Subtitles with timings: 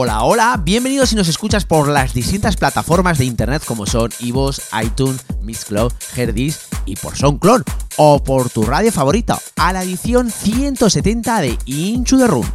[0.00, 4.60] Hola, hola, bienvenidos si nos escuchas por las distintas plataformas de internet como son iVoox,
[4.84, 7.62] iTunes, Mixcloud, Herdis y por SoundCloud
[7.96, 12.46] o por tu radio favorita a la edición 170 de Inchu the Room.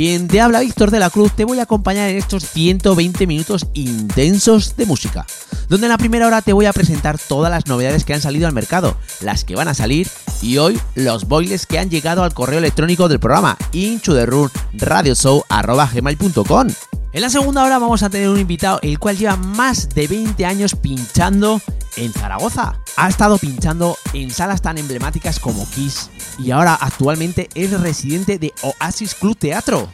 [0.00, 3.66] Quien te habla Víctor de la Cruz, te voy a acompañar en estos 120 minutos
[3.74, 5.26] intensos de música,
[5.68, 8.46] donde en la primera hora te voy a presentar todas las novedades que han salido
[8.46, 10.08] al mercado, las que van a salir
[10.40, 16.68] y hoy los boiles que han llegado al correo electrónico del programa inchuderun.radioshow.gmail.com
[17.12, 20.44] en la segunda hora vamos a tener un invitado el cual lleva más de 20
[20.44, 21.60] años pinchando
[21.96, 22.78] en Zaragoza.
[22.96, 28.52] Ha estado pinchando en salas tan emblemáticas como Kiss y ahora actualmente es residente de
[28.62, 29.90] Oasis Club Teatro.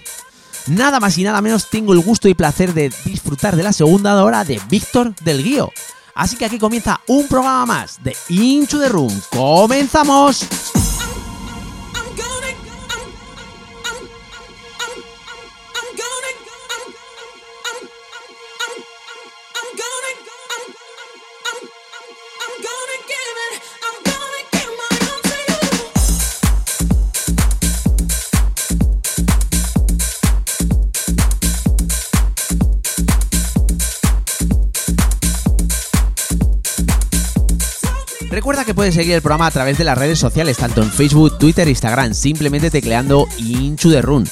[0.67, 4.23] Nada más y nada menos tengo el gusto y placer de disfrutar de la segunda
[4.23, 5.73] hora de Víctor del Guío.
[6.15, 9.21] Así que aquí comienza un programa más de Into the Room.
[9.31, 10.47] ¡Comenzamos!
[38.37, 41.39] Recuerda que puedes seguir el programa a través de las redes sociales, tanto en Facebook,
[41.39, 44.29] Twitter e Instagram, simplemente tecleando Inchu the Run.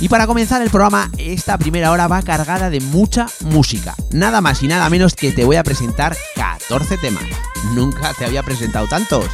[0.00, 3.96] Y para comenzar el programa, esta primera hora va cargada de mucha música.
[4.12, 7.24] Nada más y nada menos que te voy a presentar 14 temas.
[7.74, 9.26] Nunca te había presentado tantos.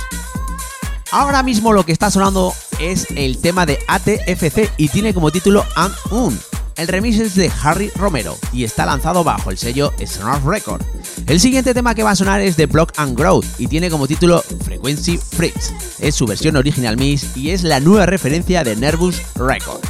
[1.13, 5.67] Ahora mismo lo que está sonando es el tema de ATFC y tiene como título
[5.77, 6.54] And Un.
[6.77, 10.83] El remix es de Harry Romero y está lanzado bajo el sello Snarf Record.
[11.27, 14.09] El siguiente tema que va a sonar es de Block and Growth y tiene como
[14.09, 15.73] título Frequency Freaks.
[16.01, 19.81] Es su versión original mix y es la nueva referencia de Nervous Record.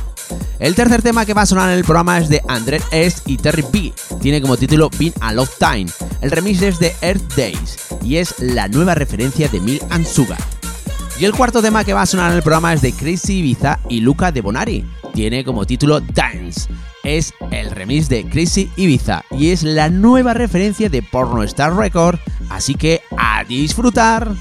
[0.59, 3.39] El tercer tema que va a sonar en el programa es de André S y
[3.39, 3.93] Terry B.
[4.21, 5.87] Tiene como título Been a Love Time.
[6.21, 10.39] El remix es de Earth Days y es la nueva referencia de Mil and Sugar.
[11.19, 13.78] Y el cuarto tema que va a sonar en el programa es de Crazy Ibiza
[13.89, 14.84] y Luca de Bonari.
[15.15, 16.69] Tiene como título Dance.
[17.05, 22.19] Es el remix de Crazy Ibiza y es la nueva referencia de Porno Star Record.
[22.51, 24.35] Así que a disfrutar.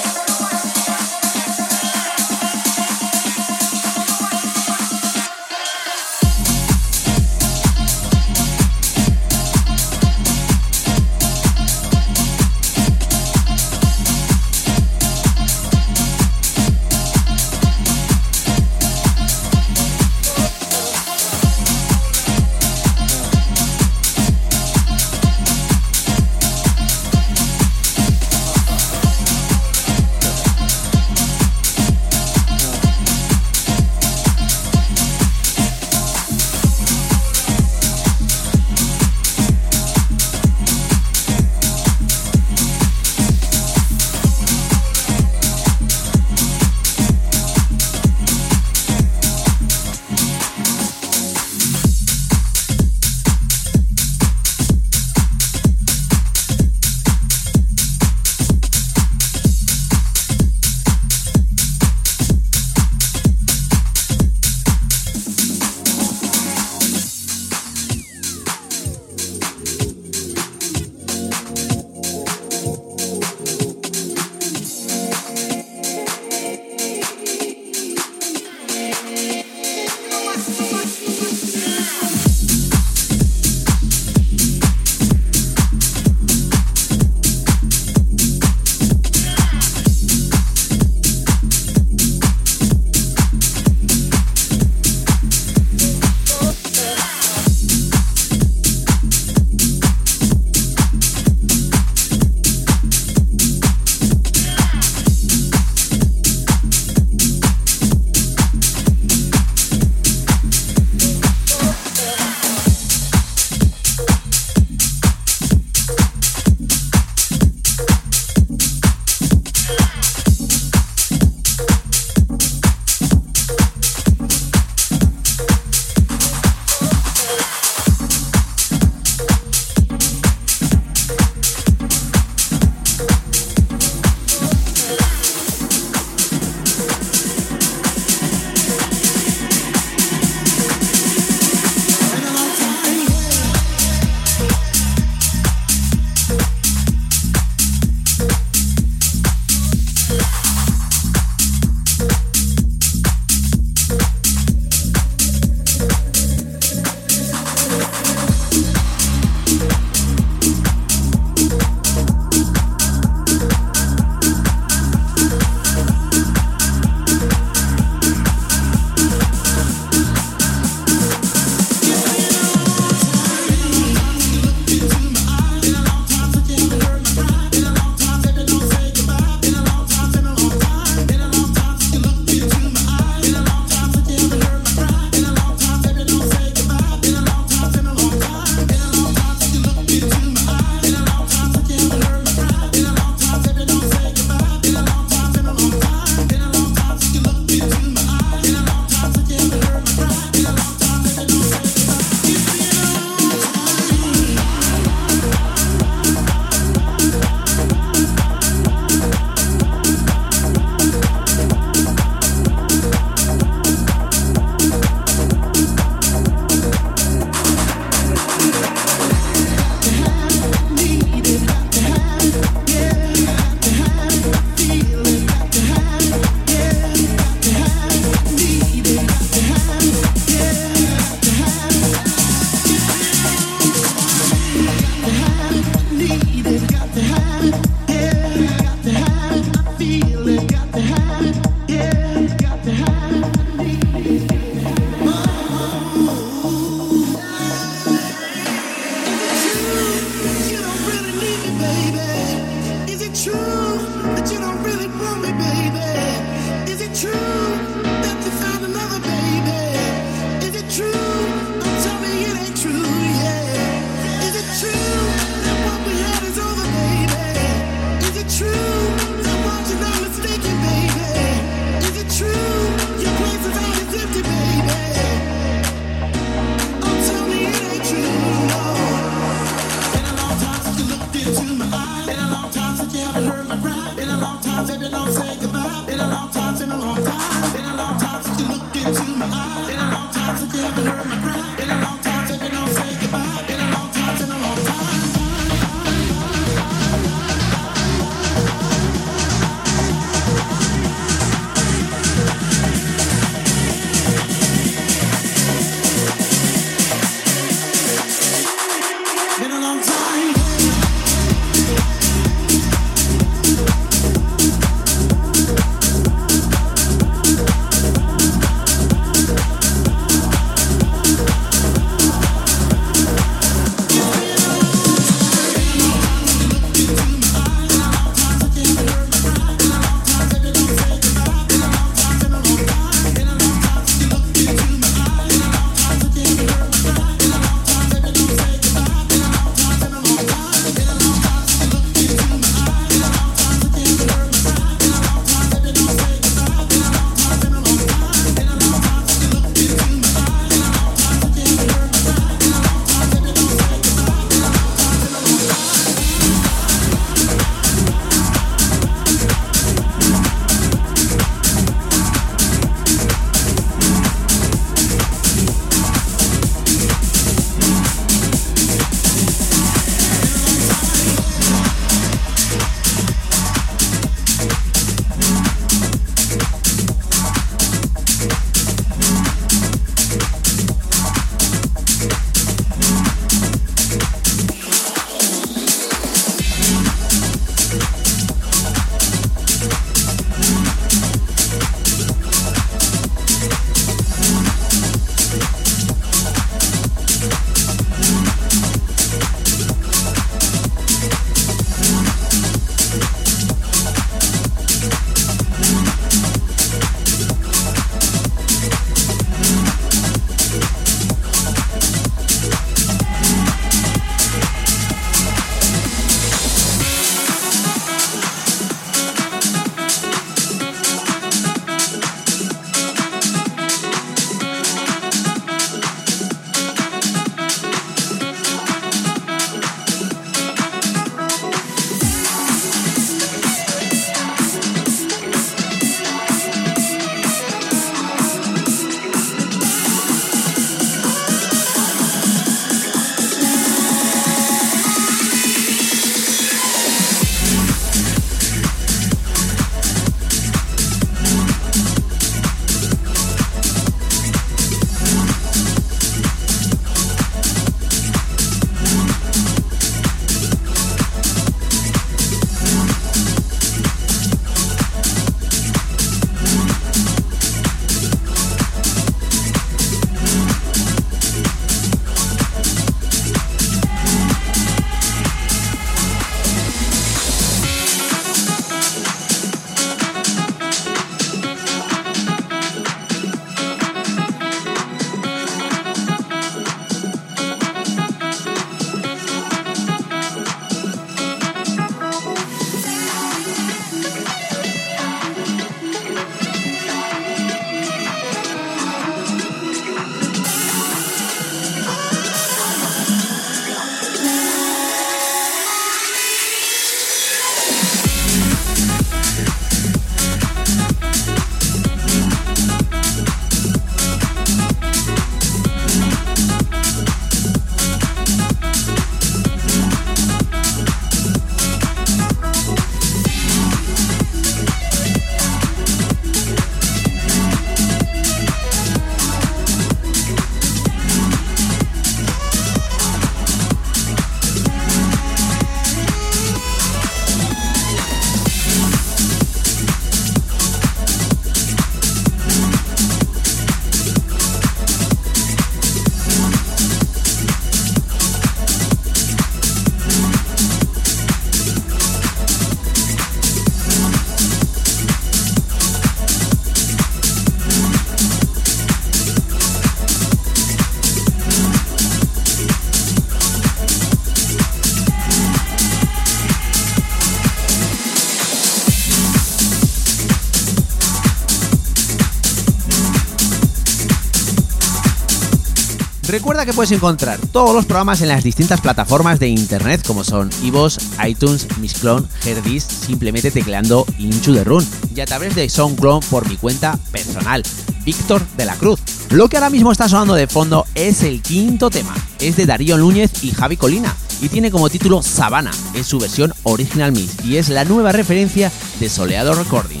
[576.64, 580.96] Que puedes encontrar todos los programas en las distintas plataformas de internet como son iVoox,
[581.24, 586.56] iTunes, Mixclone, Herdis, simplemente tecleando Into the Run y a través de SoundClone por mi
[586.56, 587.62] cuenta personal,
[588.04, 588.98] Víctor de la Cruz.
[589.30, 592.98] Lo que ahora mismo está sonando de fondo es el quinto tema, es de Darío
[592.98, 597.58] Núñez y Javi Colina y tiene como título Sabana en su versión Original Mix y
[597.58, 600.00] es la nueva referencia de Soleado Recording.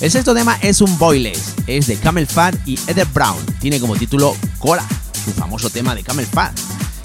[0.00, 3.94] El sexto tema es un Boyless, es de Camel Fat y Eder Brown, tiene como
[3.94, 4.84] título Cola
[5.24, 6.58] su famoso tema de Camel Fat,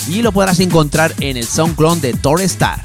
[0.07, 2.81] y lo podrás encontrar en el SoundCloud de Torre Star.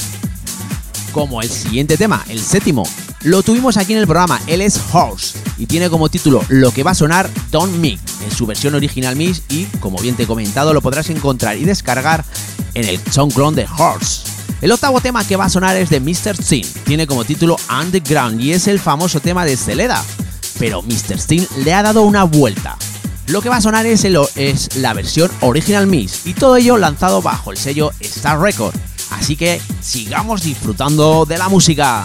[1.13, 2.85] Como el siguiente tema, el séptimo,
[3.23, 6.83] lo tuvimos aquí en el programa, él es Horse y tiene como título Lo que
[6.83, 10.27] va a sonar Don't Mix en su versión original Mix y como bien te he
[10.27, 12.25] comentado lo podrás encontrar y descargar
[12.73, 14.23] en el SoundCloud de Horse.
[14.63, 16.43] El octavo tema que va a sonar es de Mr.
[16.43, 20.03] Sin, tiene como título Underground y es el famoso tema de Celeda,
[20.59, 21.19] pero Mr.
[21.19, 22.79] Sin le ha dado una vuelta.
[23.31, 27.23] Lo que va a sonar es, es la versión Original Mix y todo ello lanzado
[27.23, 28.75] bajo el sello Star Record.
[29.13, 32.05] Así que sigamos disfrutando de la música.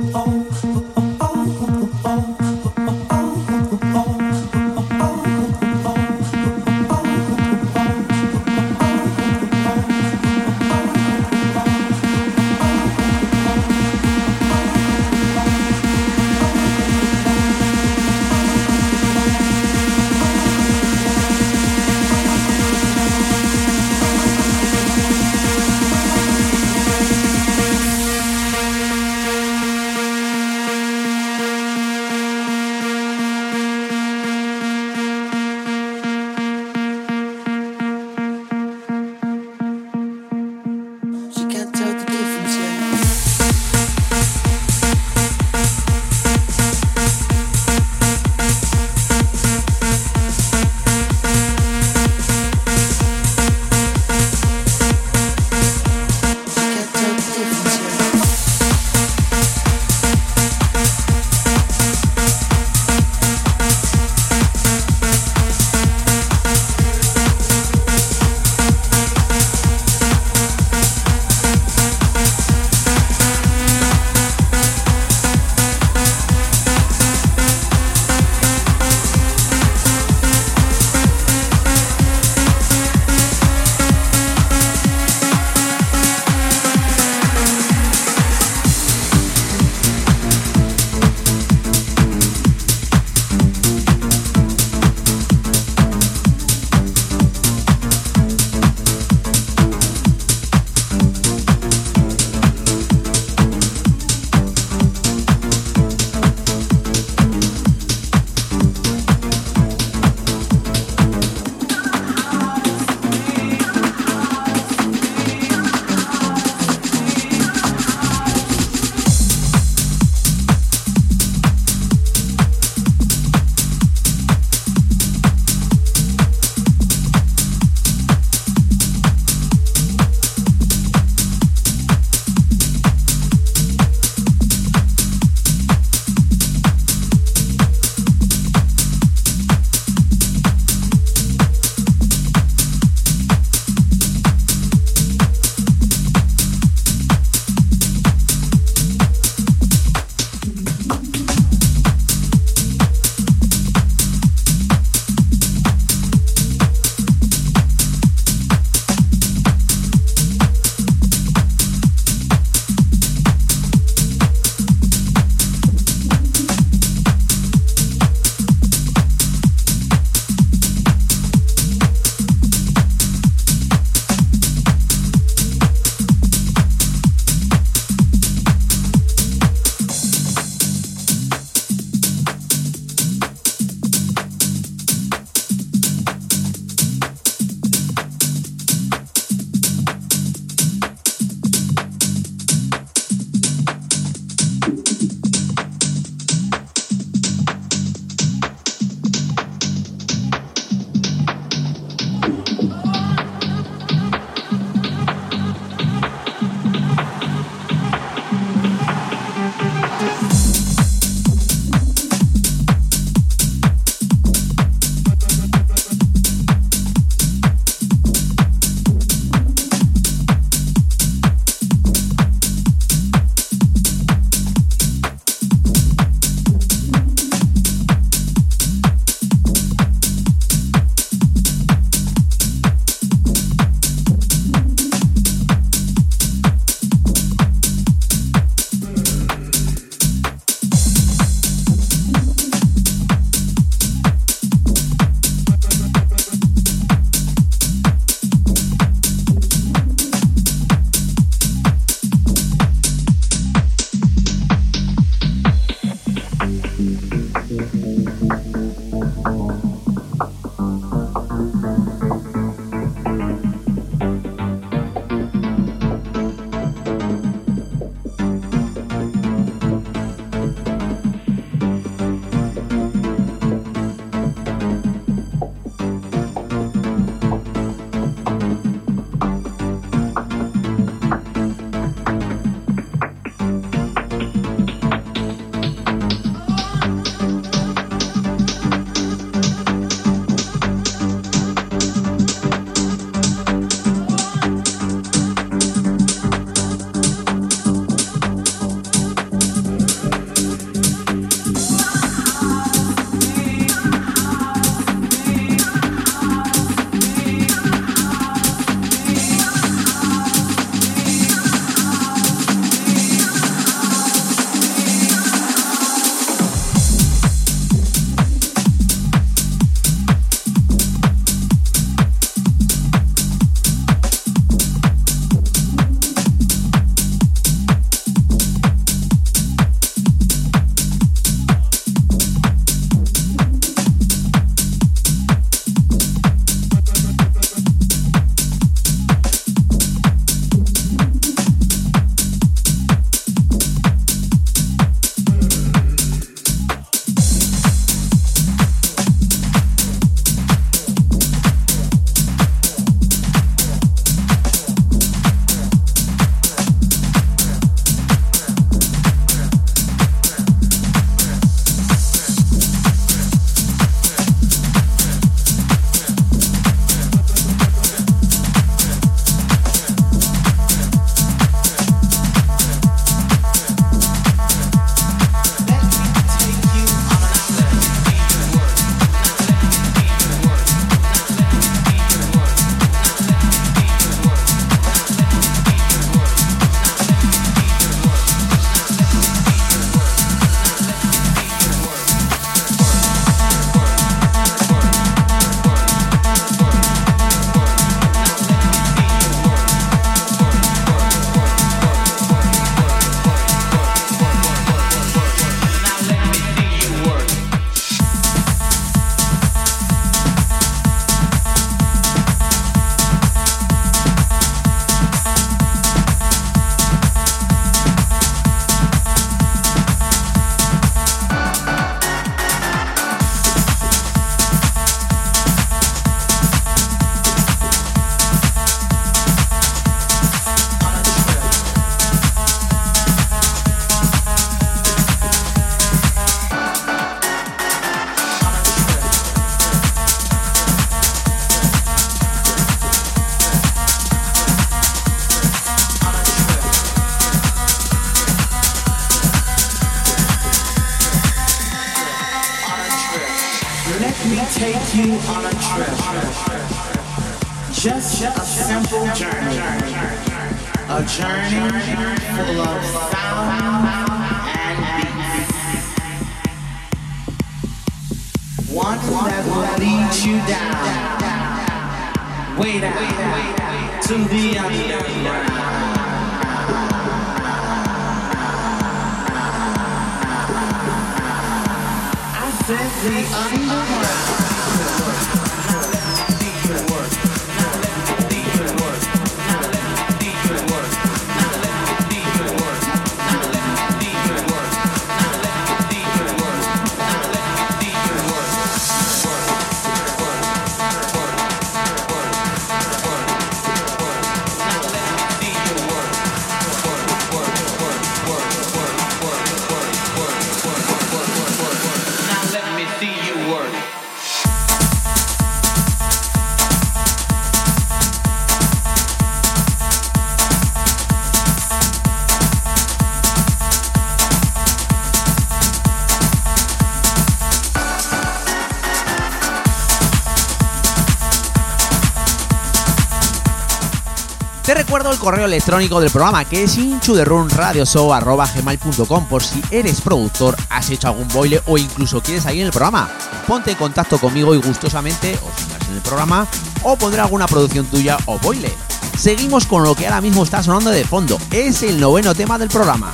[534.91, 541.07] Recuerdo el correo electrónico del programa que es inchuderunradioshow.gmail.com por si eres productor, has hecho
[541.07, 543.09] algún boile o incluso quieres salir en el programa.
[543.47, 546.45] Ponte en contacto conmigo y gustosamente o sigas en el programa
[546.83, 548.69] o pondré alguna producción tuya o boile.
[549.17, 551.37] Seguimos con lo que ahora mismo está sonando de fondo.
[551.51, 553.13] Es el noveno tema del programa.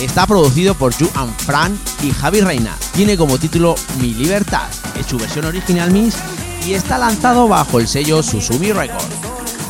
[0.00, 2.76] Está producido por Ju and Fran y Javi Reina.
[2.94, 4.68] Tiene como título Mi Libertad.
[4.98, 6.16] Es su versión original Miss
[6.66, 9.21] y está lanzado bajo el sello Susumi Records.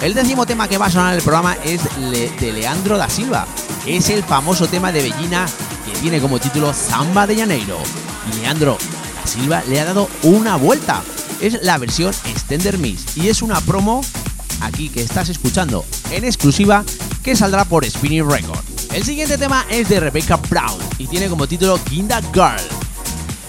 [0.02, 3.46] El décimo tema que va a sonar en el programa es de Leandro da Silva.
[3.86, 5.46] Es el famoso tema de Bellina
[5.86, 7.78] que tiene como título Zamba de Janeiro.
[8.28, 8.78] Y Leandro
[9.14, 11.04] da Silva le ha dado una vuelta.
[11.40, 14.00] Es la versión Extender Mix y es una promo
[14.60, 16.84] aquí que estás escuchando en exclusiva
[17.22, 18.58] que saldrá por Spinning Record.
[18.92, 22.60] El siguiente tema es de Rebecca Brown y tiene como título Kinda Girl.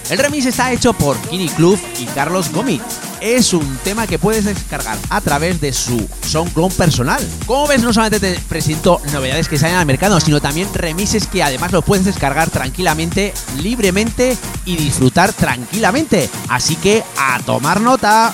[0.08, 2.82] El remix está hecho por Kini Club y Carlos Gomit.
[3.24, 7.26] Es un tema que puedes descargar a través de su SoundCloud personal.
[7.46, 11.42] Como ves, no solamente te presento novedades que salen al mercado, sino también remixes que
[11.42, 13.32] además lo puedes descargar tranquilamente,
[13.62, 16.28] libremente y disfrutar tranquilamente.
[16.50, 18.30] Así que a tomar nota.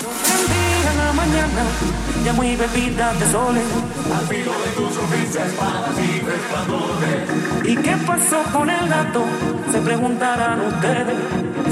[2.31, 3.65] Ya muy bebida de soles.
[4.13, 7.65] Al filo de tus sonrisas para ti resplandores.
[7.65, 9.25] ¿Y qué pasó con el gato?
[9.73, 11.17] Se preguntarán ustedes.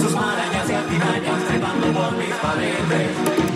[0.01, 3.48] Sus marañas y altirañas trepando por mis paredes.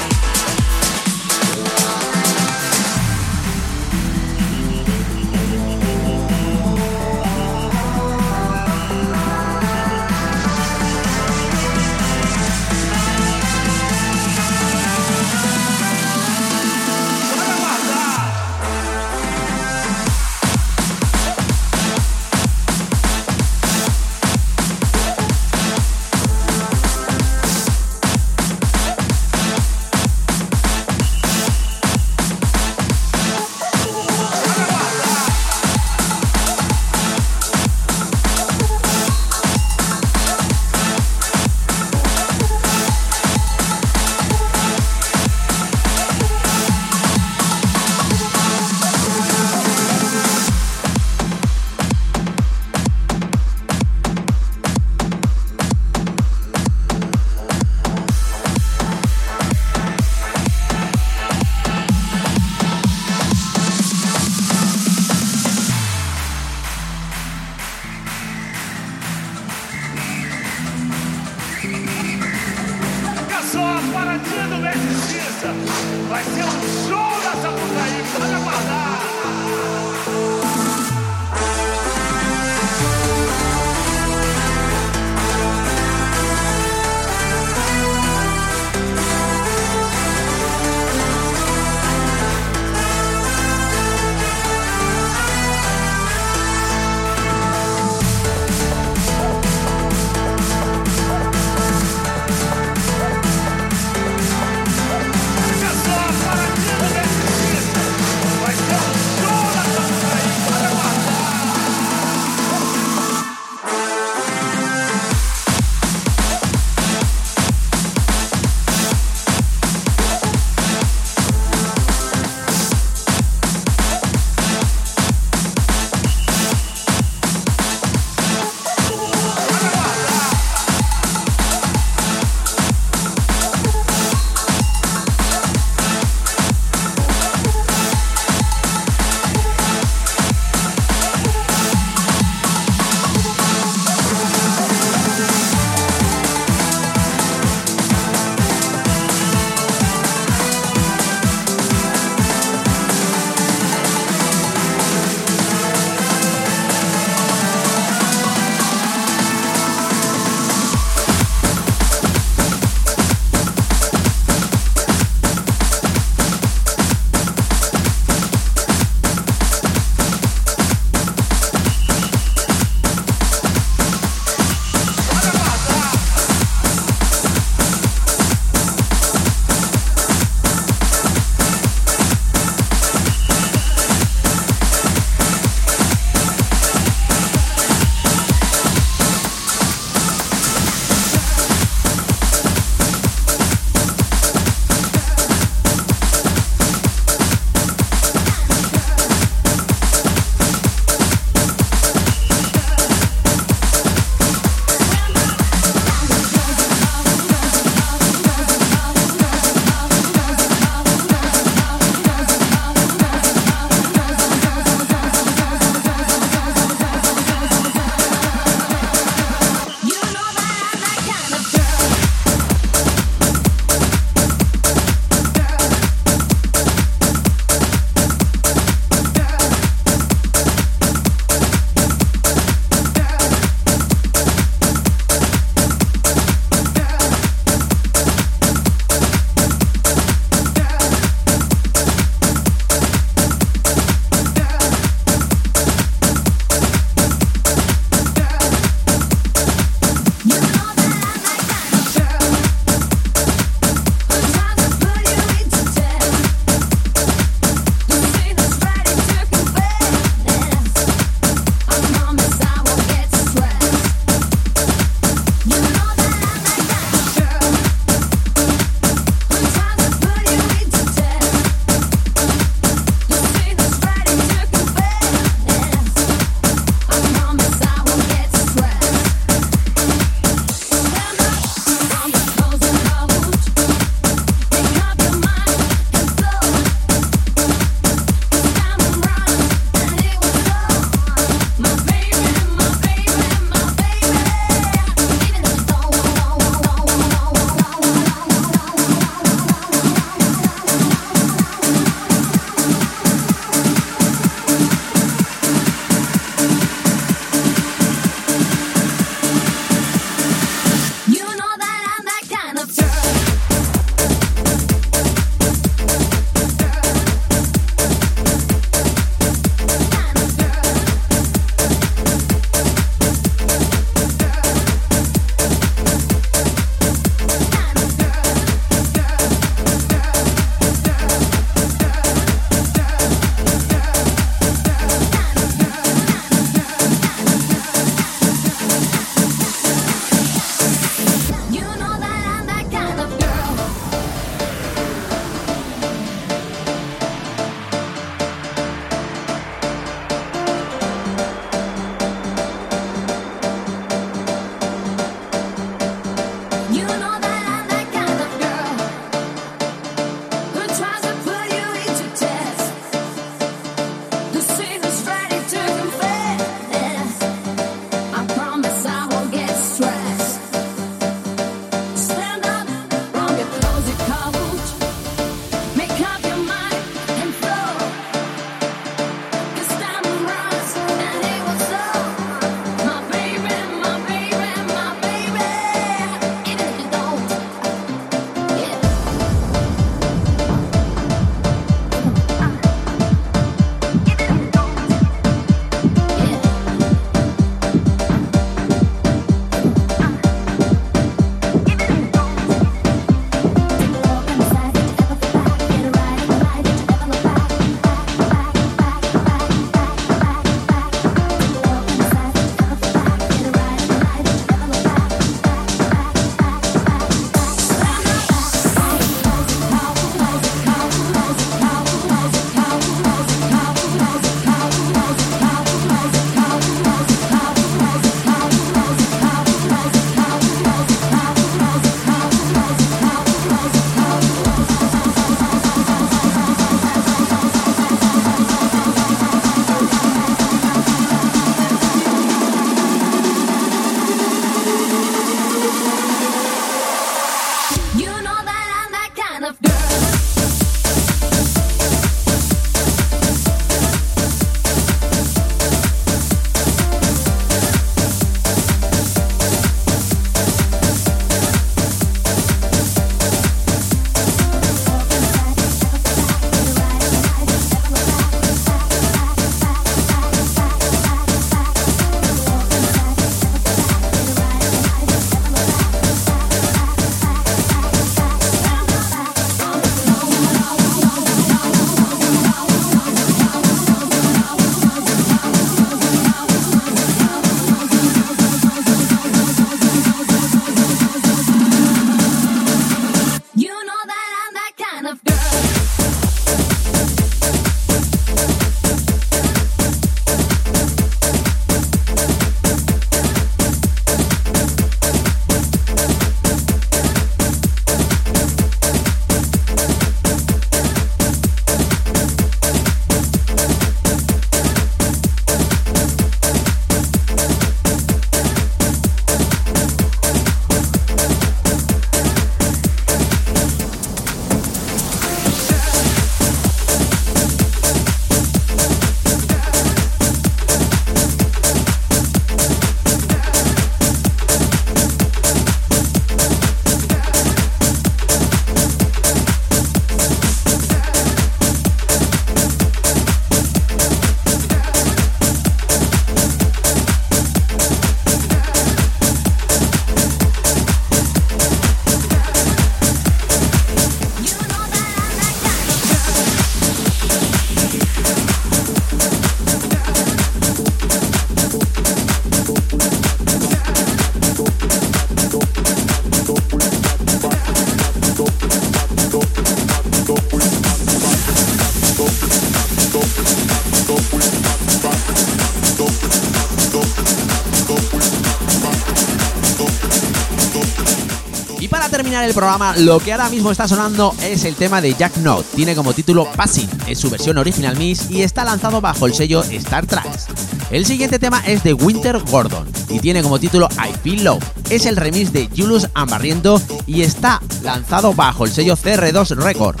[582.50, 585.64] El programa, lo que ahora mismo está sonando es el tema de Jack Knott.
[585.76, 589.62] Tiene como título Passing, es su versión original Miss y está lanzado bajo el sello
[589.62, 590.46] Star Tracks.
[590.90, 594.64] El siguiente tema es de Winter Gordon y tiene como título I Feel Love.
[594.90, 600.00] Es el remix de Julius Ambarriento y está lanzado bajo el sello CR2 Record.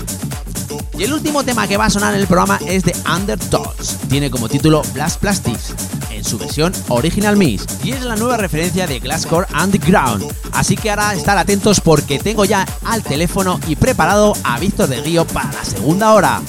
[0.98, 3.96] Y el último tema que va a sonar en el programa es de Underdogs.
[4.08, 5.69] Tiene como título Blast Plastics
[6.30, 10.32] su versión Original Miss y es la nueva referencia de Glasscore Underground.
[10.52, 15.00] Así que ahora estar atentos porque tengo ya al teléfono y preparado a Víctor de
[15.00, 16.40] Río para la segunda hora.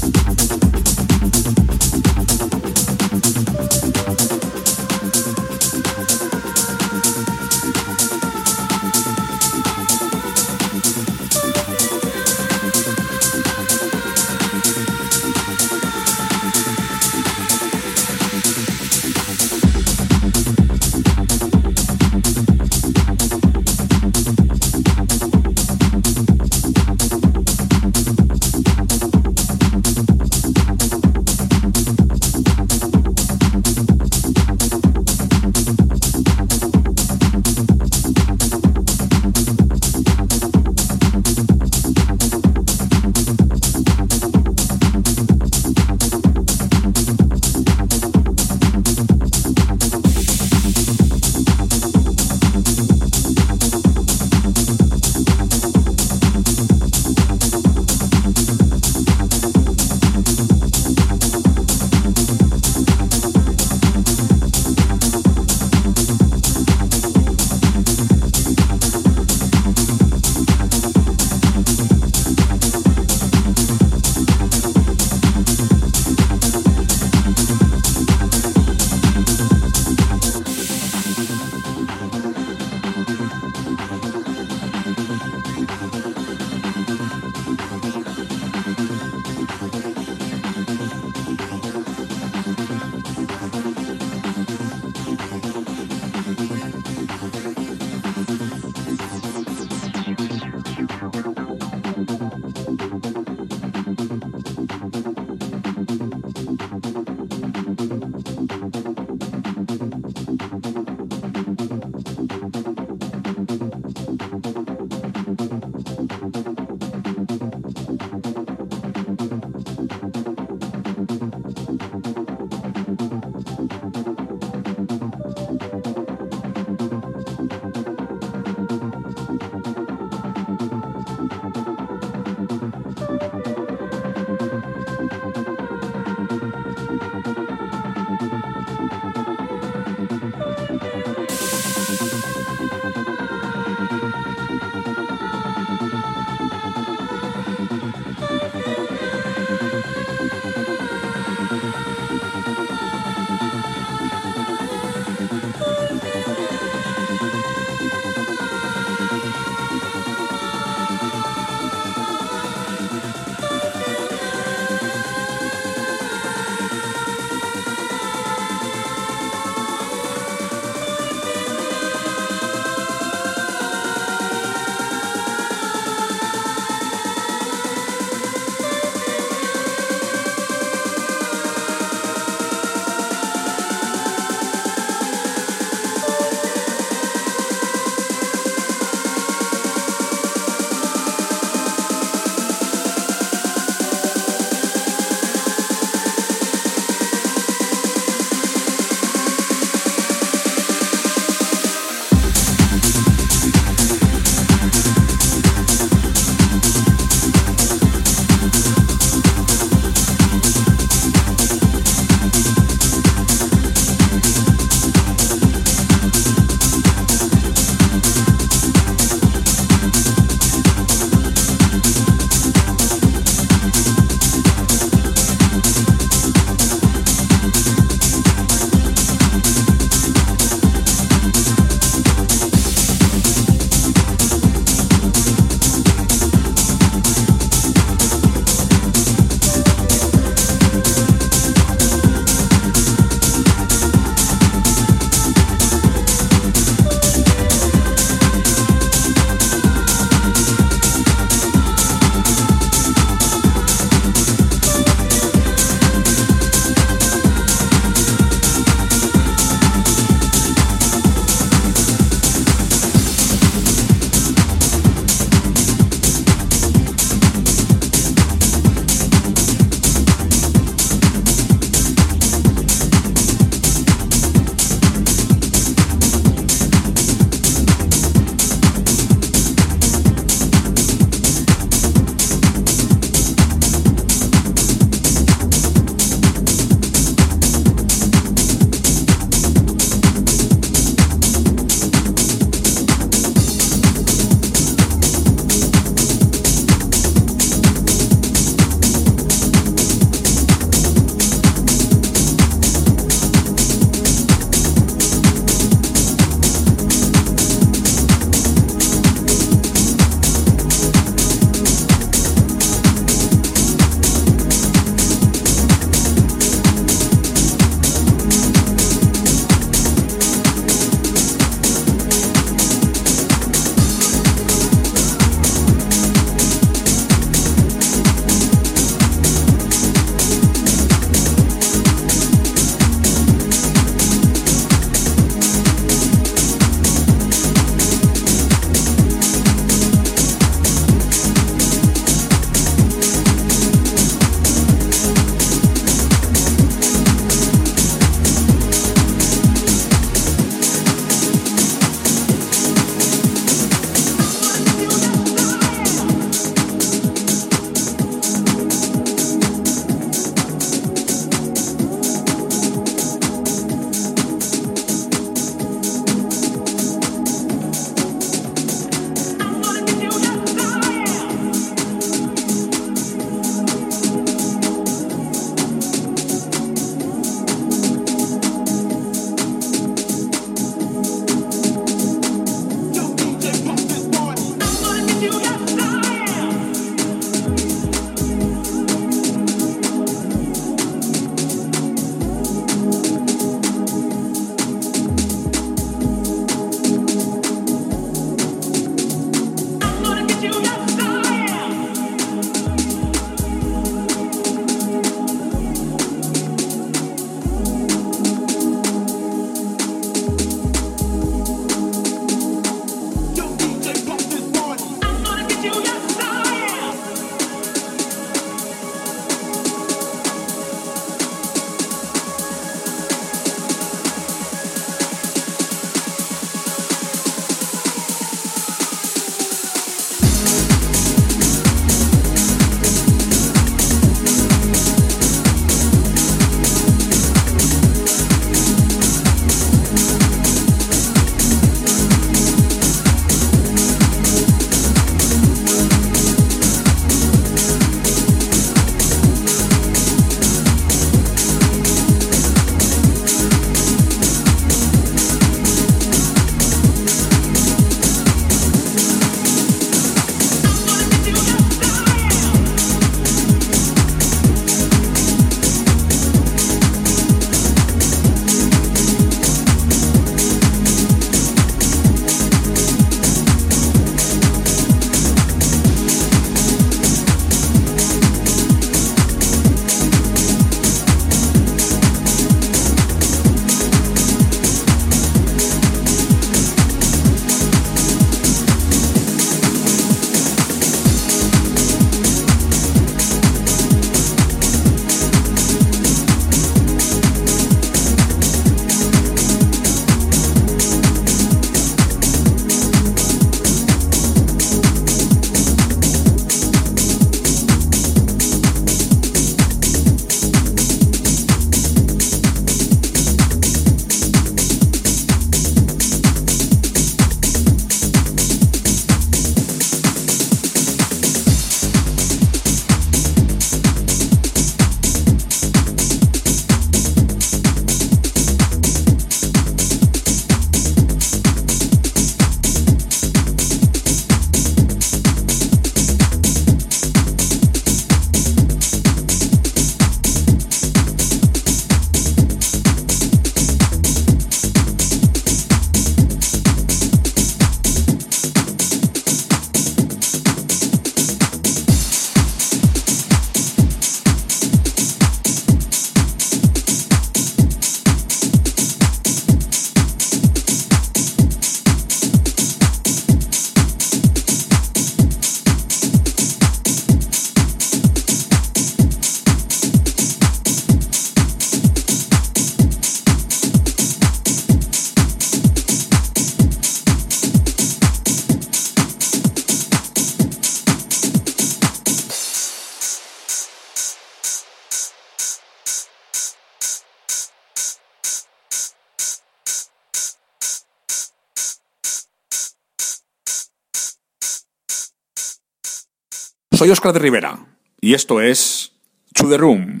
[596.81, 597.59] Soy Oscar de Rivera
[597.99, 598.93] y esto es
[599.35, 600.00] To The Room.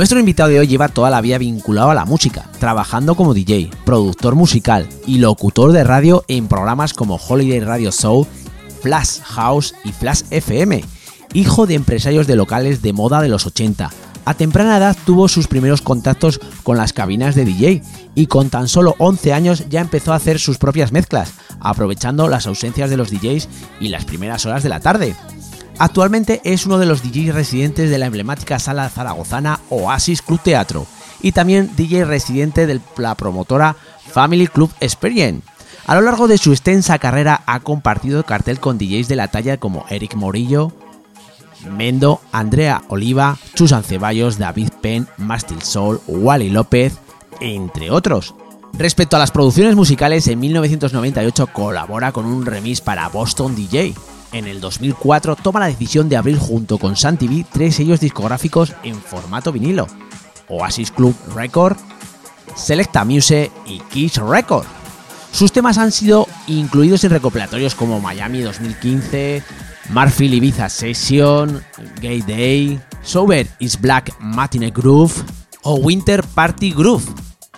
[0.00, 3.68] Nuestro invitado de hoy lleva toda la vida vinculado a la música, trabajando como DJ,
[3.84, 8.26] productor musical y locutor de radio en programas como Holiday Radio Show,
[8.80, 10.82] Flash House y Flash FM.
[11.34, 13.90] Hijo de empresarios de locales de moda de los 80.
[14.24, 17.82] A temprana edad tuvo sus primeros contactos con las cabinas de DJ
[18.14, 22.46] y con tan solo 11 años ya empezó a hacer sus propias mezclas, aprovechando las
[22.46, 25.14] ausencias de los DJs y las primeras horas de la tarde.
[25.80, 30.86] Actualmente es uno de los DJs residentes de la emblemática sala zaragozana Oasis Club Teatro
[31.22, 33.76] y también DJ residente de la promotora
[34.12, 35.42] Family Club Experience.
[35.86, 39.56] A lo largo de su extensa carrera ha compartido cartel con DJs de la talla
[39.56, 40.70] como Eric Morillo,
[41.74, 46.98] Mendo, Andrea Oliva, Susan Ceballos, David Penn, Mastil Soul, Wally López,
[47.40, 48.34] entre otros.
[48.74, 53.94] Respecto a las producciones musicales, en 1998 colabora con un remix para Boston DJ.
[54.32, 58.74] En el 2004 toma la decisión de abrir junto con Sun TV tres sellos discográficos
[58.82, 59.86] en formato vinilo:
[60.48, 61.76] Oasis Club Record,
[62.54, 64.66] Selecta Muse y Kiss Record.
[65.32, 69.42] Sus temas han sido incluidos en recopilatorios como Miami 2015,
[69.90, 71.62] Marfil Ibiza Session,
[72.00, 75.12] Gay Day, Sober is Black Matinee Groove
[75.62, 77.04] o Winter Party Groove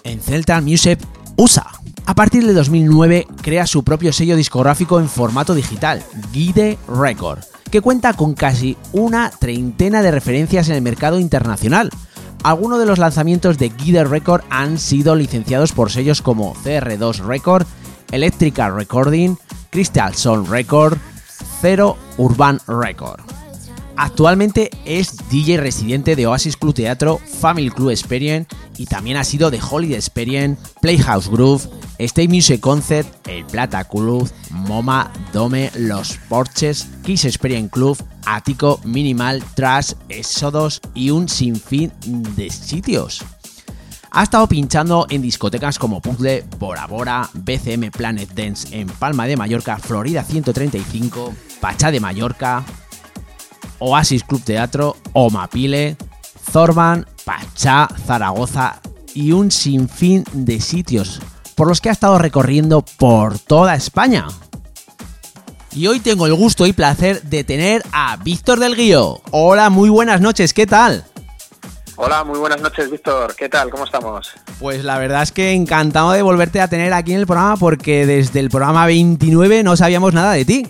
[0.04, 0.98] en Celta Music
[1.36, 1.82] USA.
[2.12, 7.38] A partir de 2009 crea su propio sello discográfico en formato digital, Guide Record,
[7.70, 11.88] que cuenta con casi una treintena de referencias en el mercado internacional.
[12.42, 17.66] Algunos de los lanzamientos de Guide Record han sido licenciados por sellos como CR2 Record,
[18.10, 19.36] Electrica Recording,
[19.70, 20.98] Crystal Sound Record,
[21.62, 23.41] Zero Urban Record.
[23.97, 29.51] Actualmente es DJ residente de Oasis Club Teatro, Family Club Experience y también ha sido
[29.51, 31.68] de Holiday Experience, Playhouse Groove,
[31.99, 39.43] State Music Concert, El Plata Club, MoMA, Dome, Los Porches, Kiss Experience Club, Ático, Minimal,
[39.55, 41.93] Trash, Exodos y un sinfín
[42.36, 43.22] de sitios.
[44.11, 49.36] Ha estado pinchando en discotecas como Puzzle, Bora Bora, BCM Planet Dance en Palma de
[49.36, 52.62] Mallorca, Florida 135, Pachá de Mallorca,
[53.83, 55.97] Oasis Club Teatro, Omapile,
[56.51, 58.80] Zorban, Pachá, Zaragoza
[59.12, 61.20] y un sinfín de sitios
[61.57, 64.26] por los que ha estado recorriendo por toda España.
[65.72, 69.20] Y hoy tengo el gusto y placer de tener a Víctor del Guío.
[69.30, 71.05] Hola, muy buenas noches, ¿qué tal?
[71.97, 73.35] Hola, muy buenas noches, Víctor.
[73.35, 73.70] ¿Qué tal?
[73.70, 74.33] ¿Cómo estamos?
[74.59, 78.07] Pues la verdad es que encantado de volverte a tener aquí en el programa porque
[78.07, 80.68] desde el programa 29 no sabíamos nada de ti.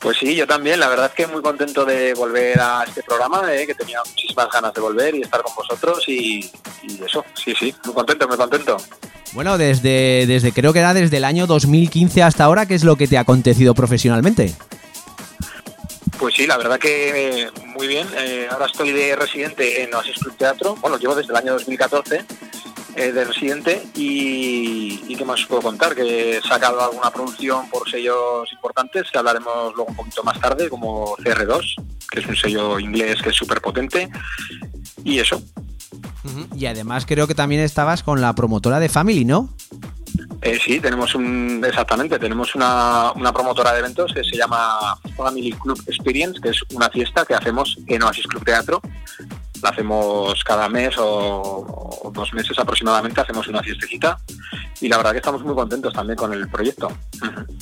[0.00, 0.78] Pues sí, yo también.
[0.78, 4.48] La verdad es que muy contento de volver a este programa, eh, que tenía muchísimas
[4.50, 6.50] ganas de volver y estar con vosotros y,
[6.84, 8.76] y eso, sí, sí, muy contento, muy contento.
[9.32, 12.96] Bueno, desde, desde creo que era desde el año 2015 hasta ahora, ¿qué es lo
[12.96, 14.54] que te ha acontecido profesionalmente?
[16.18, 18.06] Pues sí, la verdad que eh, muy bien.
[18.16, 20.76] Eh, ahora estoy de residente en Oasis Club Teatro.
[20.76, 22.24] Bueno, llevo desde el año 2014
[22.98, 27.70] eh, de residente y, y qué más os puedo contar, que he sacado alguna producción
[27.70, 31.76] por sellos importantes que hablaremos luego un poquito más tarde, como CR2,
[32.10, 34.08] que es un sello inglés que es súper potente.
[35.04, 35.40] Y eso,
[36.56, 39.54] Y además creo que también estabas con la promotora de Family, ¿no?
[40.42, 45.52] Eh, sí, tenemos un, exactamente, tenemos una, una promotora de eventos que se llama Family
[45.52, 48.80] Club Experience, que es una fiesta que hacemos en Oasis Club Teatro.
[49.62, 54.18] La hacemos cada mes o, o dos meses aproximadamente, hacemos una fiestecita
[54.80, 56.90] y la verdad que estamos muy contentos también con el proyecto.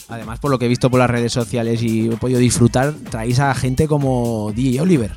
[0.09, 3.41] Además, por lo que he visto por las redes sociales y he podido disfrutar, traéis
[3.41, 5.13] a gente como DJ Oliver.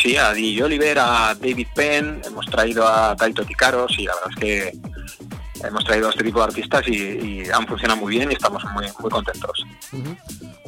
[0.00, 4.30] Sí, a DJ Oliver, a David Penn, hemos traído a Taito Ticaros y la verdad
[4.30, 8.30] es que hemos traído a este tipo de artistas y, y han funcionado muy bien
[8.30, 9.66] y estamos muy, muy contentos.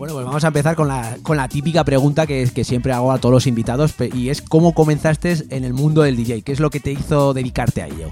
[0.01, 3.19] Bueno, pues vamos a empezar con la, con la típica pregunta que, siempre hago a
[3.19, 6.71] todos los invitados y es cómo comenzaste en el mundo del DJ, qué es lo
[6.71, 8.11] que te hizo dedicarte a ello.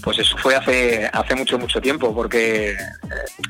[0.00, 2.76] Pues eso fue hace, hace mucho, mucho tiempo, porque eh,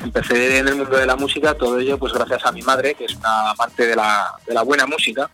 [0.03, 3.05] empecé en el mundo de la música, todo ello pues gracias a mi madre, que
[3.05, 5.29] es una amante de la, de la buena música.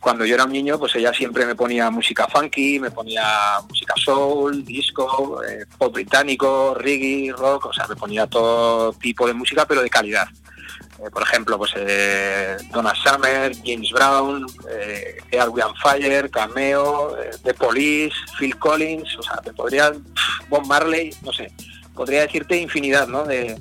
[0.00, 3.22] Cuando yo era un niño, pues ella siempre me ponía música funky, me ponía
[3.68, 9.34] música soul, disco, eh, pop británico, reggae, rock, o sea, me ponía todo tipo de
[9.34, 10.26] música, pero de calidad.
[11.04, 17.18] Eh, por ejemplo, pues eh, Donna Summer, James Brown, eh, Air We on Fire, Cameo,
[17.18, 21.52] eh, The Police, Phil Collins, o sea, te podría, pff, Bob Marley, no sé,
[21.94, 23.24] podría decirte infinidad, ¿no?
[23.24, 23.58] De,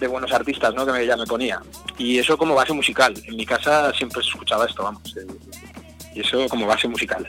[0.00, 0.84] de buenos artistas, ¿no?
[0.84, 1.60] Que me, ella me ponía.
[1.96, 3.14] Y eso como base musical.
[3.24, 5.16] En mi casa siempre se escuchaba esto, vamos.
[5.16, 5.26] eh,
[6.14, 7.28] y eso como base musical.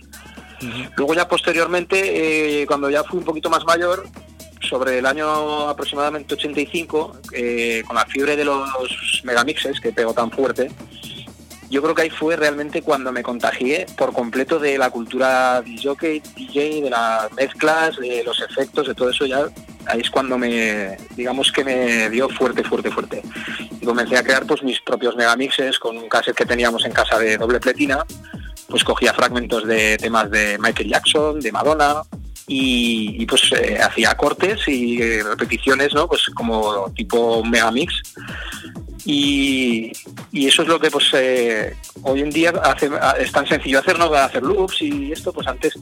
[0.95, 4.07] Luego ya posteriormente, eh, cuando ya fui un poquito más mayor,
[4.71, 10.31] sobre el año aproximadamente 85, eh, con la fiebre de los megamixes que pegó tan
[10.31, 10.71] fuerte,
[11.69, 16.21] yo creo que ahí fue realmente cuando me contagié por completo de la cultura DJ,
[16.35, 19.45] DJ, de las mezclas, de los efectos, de todo eso ya.
[19.85, 23.21] Ahí es cuando me, digamos que me dio fuerte, fuerte, fuerte.
[23.79, 27.19] Y comencé a crear pues mis propios megamixes con un cassette que teníamos en casa
[27.19, 28.05] de doble pletina.
[28.67, 32.03] Pues cogía fragmentos de temas de Michael Jackson, de Madonna,
[32.47, 36.07] y, pues eh, hacía cortes y eh, repeticiones, ¿no?
[36.07, 37.93] Pues como tipo megamix.
[39.05, 39.91] Y,
[40.31, 42.53] y eso es lo que pues eh, hoy en día
[43.19, 44.13] es tan sencillo hacer, ¿no?
[44.13, 45.73] Hacer loops y esto, pues antes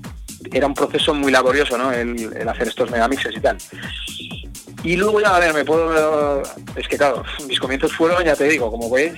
[0.53, 1.91] era un proceso muy laborioso, ¿no?
[1.91, 3.57] El, el hacer estos megamixes y tal.
[4.84, 6.41] Y luego ya, a ver, me puedo...
[6.76, 9.14] Es que claro, mis comienzos fueron, ya te digo, como veis,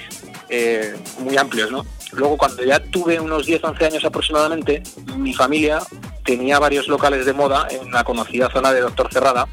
[0.52, 1.86] eh, muy amplios, ¿no?
[2.12, 4.84] Luego cuando ya tuve unos 10, 11 años aproximadamente,
[5.16, 5.80] mi familia
[6.26, 9.48] tenía varios locales de moda en la conocida zona de Doctor Cerrada,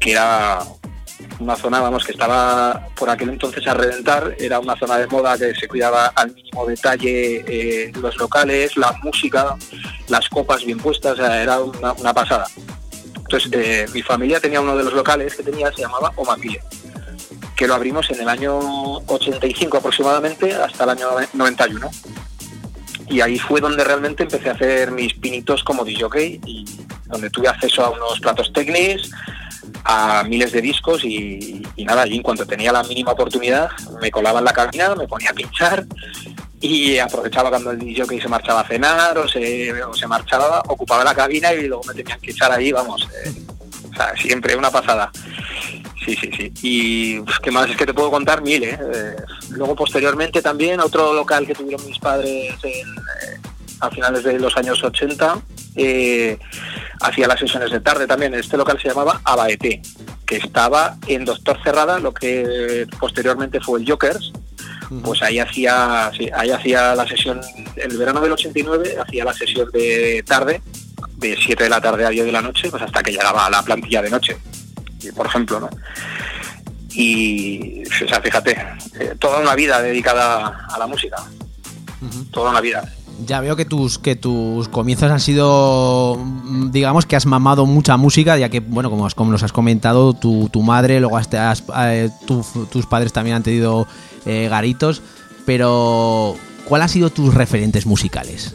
[0.00, 0.58] que era
[1.38, 5.38] una zona, vamos, que estaba por aquel entonces a reventar, era una zona de moda
[5.38, 9.56] que se cuidaba al mínimo detalle eh, los locales, la música,
[10.08, 12.46] las copas bien puestas, era una, una pasada.
[13.16, 16.60] Entonces, eh, mi familia tenía uno de los locales que tenía, se llamaba Omapile,
[17.60, 18.58] que lo abrimos en el año
[19.06, 21.90] 85 aproximadamente hasta el año 91.
[23.10, 26.64] Y ahí fue donde realmente empecé a hacer mis pinitos como DJ y
[27.04, 29.10] donde tuve acceso a unos platos técnicos,
[29.84, 33.68] a miles de discos y, y nada, allí en cuanto tenía la mínima oportunidad
[34.00, 35.84] me colaba en la cabina, me ponía a pinchar
[36.62, 41.04] y aprovechaba cuando el DJ se marchaba a cenar o se, o se marchaba, ocupaba
[41.04, 43.34] la cabina y luego me tenían que echar ahí, vamos, eh,
[43.90, 45.10] o sea, siempre una pasada.
[46.04, 46.52] Sí, sí, sí.
[46.62, 48.78] Y pues, qué más es que te puedo contar mil, ¿eh?
[48.80, 49.16] Eh,
[49.50, 53.40] Luego posteriormente también otro local que tuvieron mis padres en, eh,
[53.80, 55.42] a finales de los años 80
[55.76, 56.38] eh,
[57.00, 58.34] hacía las sesiones de tarde también.
[58.34, 59.82] Este local se llamaba Abaete,
[60.26, 64.32] que estaba en Doctor Cerrada, lo que posteriormente fue el Jokers.
[65.04, 67.40] Pues ahí hacía, sí, ahí hacía la sesión,
[67.76, 70.62] el verano del 89 hacía la sesión de tarde,
[71.20, 73.50] de 7 de la tarde a 10 de la noche, pues hasta que llegaba a
[73.50, 74.36] la plantilla de noche,
[75.14, 75.68] por ejemplo, ¿no?
[76.92, 78.52] Y, o sea, fíjate,
[78.98, 81.16] eh, toda una vida dedicada a la música,
[82.32, 82.82] toda una vida.
[83.26, 87.96] Ya veo que tus, que tus comienzos han sido, mm, digamos que has mamado mucha
[87.98, 91.32] música, ya que, bueno, como, has- como nos has comentado, tu, tu madre, luego has-
[91.34, 93.86] has- eh, tu- tus padres también han tenido
[94.26, 95.02] eh, garitos,
[95.46, 98.54] pero ¿cuál han sido tus referentes musicales?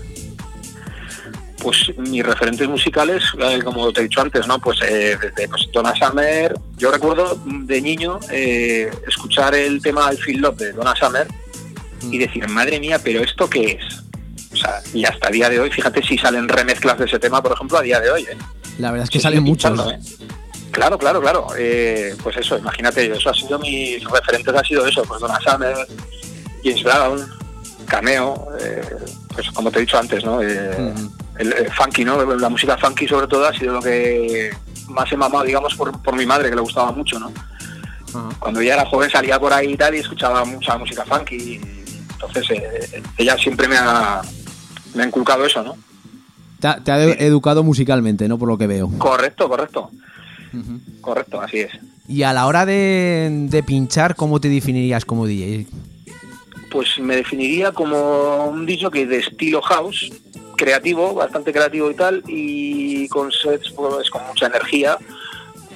[1.66, 4.59] Pues mis referentes musicales, eh, como te he dicho antes, ¿no?
[4.59, 10.18] Pues eh, desde pues, Donna Summer, yo recuerdo de niño eh, escuchar el tema I
[10.18, 11.28] Feel Love de Donna Summer
[12.03, 14.03] y decir, madre mía, pero ¿esto qué es?
[14.53, 17.41] O sea, y hasta el día de hoy, fíjate si salen remezclas de ese tema,
[17.41, 18.38] por ejemplo, a día de hoy, ¿eh?
[18.78, 19.91] La verdad es que salen muchos.
[19.91, 19.97] ¿eh?
[20.70, 21.47] Claro, claro, claro.
[21.57, 25.76] Eh, pues eso, imagínate, eso ha sido mis referentes, ha sido eso, pues Donna Summer,
[26.63, 27.28] James Brown,
[27.88, 28.49] Cameo,
[29.34, 30.43] pues como te he dicho antes, ¿no?
[30.43, 30.93] Eh,
[31.38, 32.23] el, el funky, ¿no?
[32.36, 34.51] La música funky sobre todo ha sido lo que
[34.89, 37.31] más he mamado, digamos, por, por mi madre, que le gustaba mucho, ¿no?
[38.39, 41.36] Cuando ella era joven salía por ahí y tal y escuchaba mucha música funky.
[41.36, 41.61] y
[42.13, 44.21] entonces eh, ella siempre me ha,
[44.93, 45.75] me ha inculcado eso, ¿no?
[46.61, 48.38] Te, ha- te ha educado musicalmente, ¿no?
[48.38, 48.89] Por lo que veo.
[48.97, 49.91] Correcto, correcto.
[51.01, 51.72] Correcto, así es.
[52.07, 55.68] Y a la hora de, de pinchar, ¿cómo te definirías como DJ?
[56.72, 60.11] Pues me definiría como un disco que de estilo house,
[60.56, 64.98] creativo, bastante creativo y tal, y con sets pues, con mucha energía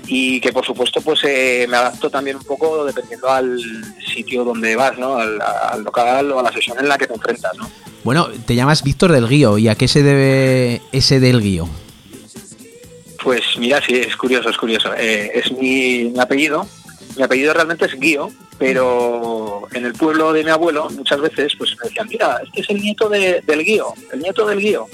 [0.07, 3.59] y que por supuesto pues eh, me adapto también un poco dependiendo al
[4.13, 5.17] sitio donde vas, ¿no?
[5.17, 7.69] Al, al local o a la sesión en la que te enfrentas, ¿no?
[8.03, 9.57] Bueno, te llamas Víctor del Guío.
[9.57, 11.67] ¿Y a qué se debe ese del Guío?
[13.21, 14.93] Pues mira, sí, es curioso, es curioso.
[14.97, 16.65] Eh, es mi, mi apellido.
[17.17, 21.75] Mi apellido realmente es Guío, pero en el pueblo de mi abuelo muchas veces pues
[21.77, 24.87] me decían, mira, este es el nieto de- del Guío, el nieto del Guío.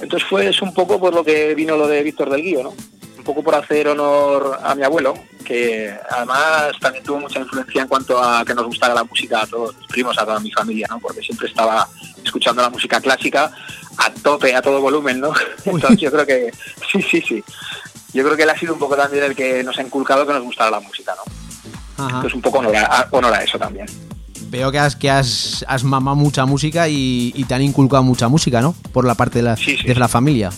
[0.00, 2.70] Entonces fue es un poco por lo que vino lo de Víctor del Guío, ¿no?
[3.18, 5.14] Un poco por hacer honor a mi abuelo,
[5.44, 9.46] que además también tuvo mucha influencia en cuanto a que nos gustara la música a
[9.46, 11.00] todos mis primos, a toda mi familia, ¿no?
[11.00, 11.86] Porque siempre estaba
[12.24, 13.50] escuchando la música clásica
[13.98, 15.32] a tope, a todo volumen, ¿no?
[15.66, 16.50] Entonces yo creo que
[16.92, 17.44] sí, sí, sí.
[18.12, 20.32] Yo creo que él ha sido un poco también el que nos ha inculcado que
[20.32, 22.04] nos gustara la música, ¿no?
[22.04, 22.16] Ajá.
[22.16, 23.86] Entonces un poco honor a, honor a eso también.
[24.48, 28.28] Veo que has, que has, has mamado mucha música y, y te han inculcado mucha
[28.28, 28.74] música, ¿no?
[28.92, 30.50] Por la parte de la, Sí, sí, de la familia.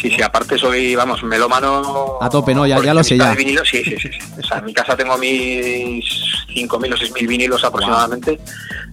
[0.00, 2.18] Sí, sí, aparte soy, vamos, melómano...
[2.20, 2.66] A tope, ¿no?
[2.66, 3.30] Ya- ya lo sé, ya.
[3.30, 4.18] de vinilos, sí, sí, sí, sí.
[4.40, 6.04] O sea, en mi casa tengo mis
[6.54, 8.38] 5.000 o 6.000 vinilos aproximadamente.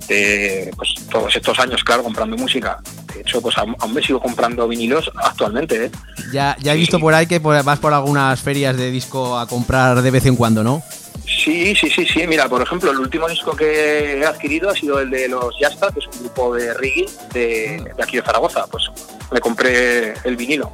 [0.07, 2.79] De, pues todos estos años, claro, comprando música.
[3.13, 5.91] De hecho, pues aún, me sigo comprando vinilos actualmente, ¿eh?
[6.33, 7.01] Ya, ya he visto sí.
[7.01, 10.35] por ahí que por- vas por algunas ferias de disco a comprar de vez en
[10.35, 10.81] cuando, ¿no?
[11.27, 12.25] Sí, sí, sí, sí.
[12.27, 15.91] Mira, por ejemplo, el último disco que he adquirido ha sido el de los Yasta,
[15.91, 18.65] que es un grupo de reggae de, de aquí de Zaragoza.
[18.67, 18.83] Pues
[19.31, 20.71] me compré el vinilo.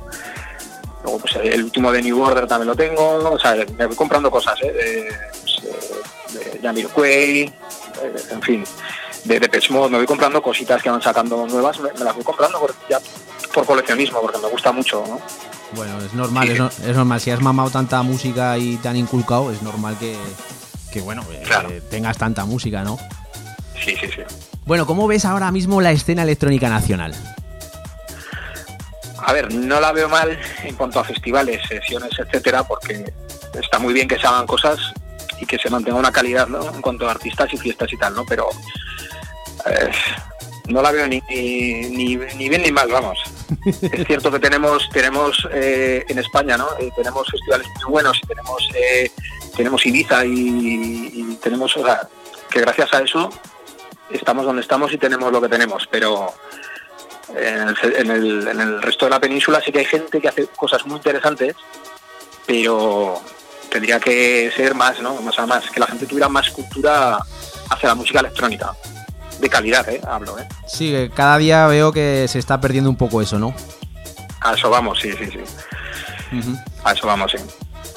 [1.03, 3.17] Luego, pues el último de New Order también lo tengo.
[3.31, 4.71] O sea, me voy comprando cosas, ¿eh?
[4.71, 5.11] De,
[5.41, 7.53] pues, eh, de Jamiroquai, eh,
[8.31, 8.63] en fin,
[9.25, 9.89] de Depeche Mode.
[9.89, 11.79] Me voy comprando cositas que van sacando nuevas.
[11.79, 12.99] Me, me las voy comprando por, ya
[13.53, 15.19] por coleccionismo, porque me gusta mucho, ¿no?
[15.73, 16.53] Bueno, es normal, Sí.
[16.53, 17.19] es, no- es normal.
[17.19, 20.15] Si has mamado tanta música y te han inculcado, es normal que,
[20.91, 21.69] que bueno, eh, Claro.
[21.89, 22.97] tengas tanta música, ¿no?
[23.83, 24.21] Sí, sí, sí.
[24.65, 27.15] Bueno, ¿cómo ves ahora mismo la escena electrónica nacional?
[29.25, 33.13] A ver, no la veo mal en cuanto a festivales, sesiones, etcétera, porque
[33.59, 34.79] está muy bien que se hagan cosas
[35.39, 36.73] y que se mantenga una calidad ¿no?
[36.73, 38.25] en cuanto a artistas y fiestas y tal, ¿no?
[38.25, 38.49] Pero
[39.65, 39.91] eh,
[40.67, 43.19] no la veo ni, ni, ni bien ni mal, vamos.
[43.65, 46.67] es cierto que tenemos tenemos eh, en España, ¿no?
[46.79, 49.11] Eh, tenemos festivales muy buenos y tenemos eh,
[49.55, 52.07] tenemos Ibiza y, y tenemos, o sea,
[52.49, 53.29] que gracias a eso
[54.11, 56.33] estamos donde estamos y tenemos lo que tenemos, pero
[57.35, 60.97] en el, en resto de la península sí que hay gente que hace cosas muy
[60.97, 61.55] interesantes,
[62.45, 63.21] pero
[63.69, 65.21] tendría que ser más, ¿no?
[65.21, 67.17] Más a más, que la gente tuviera más cultura
[67.69, 68.73] hacia la música electrónica.
[69.39, 69.99] De calidad, ¿eh?
[70.07, 70.47] Hablo, ¿eh?
[70.67, 73.55] Sí, cada día veo que se está perdiendo un poco eso, ¿no?
[74.41, 75.39] A eso vamos, sí, sí, sí.
[76.83, 77.37] A eso vamos, sí.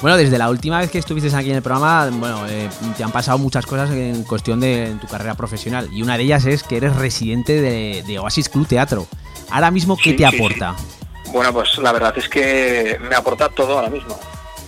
[0.05, 3.11] Bueno, desde la última vez que estuviste aquí en el programa, bueno, eh, te han
[3.11, 5.89] pasado muchas cosas en cuestión de en tu carrera profesional.
[5.95, 9.07] Y una de ellas es que eres residente de, de Oasis Club Teatro.
[9.51, 10.77] Ahora mismo, ¿qué Sí, te sí, aporta?
[11.33, 14.15] Bueno, pues la verdad es que me aporta todo ahora mismo.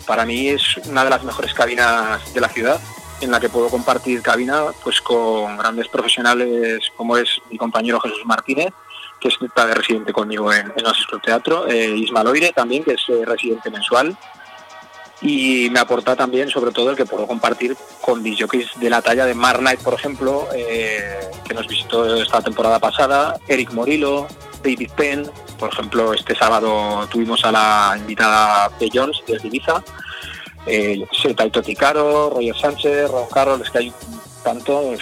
[0.07, 2.81] Para mí es una de las mejores cabinas de la ciudad,
[3.21, 8.25] en la que puedo compartir cabina pues con grandes profesionales como es mi compañero Jesús
[8.25, 8.73] Martínez,
[9.21, 12.95] que está de residente conmigo en, en Oasis Club Teatro, eh, Isma Loire también, que
[12.95, 14.17] es eh, residente mensual,
[15.21, 19.25] y me aporta también sobre todo el que puedo compartir con DJs de la talla
[19.25, 24.27] de Mar Knight, por ejemplo, eh, que nos visitó esta temporada pasada, Eric Morillo,
[24.63, 29.83] David Penn, por ejemplo, este sábado tuvimos a la invitada de Jones desde Ibiza,
[30.67, 31.07] eh,
[31.37, 33.93] Taito Ticaro, Roger Sánchez, Ron Carroll, es que hay
[34.45, 34.93] tanto,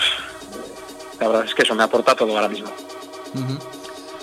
[1.20, 2.70] la verdad es que eso me aporta todo ahora mismo.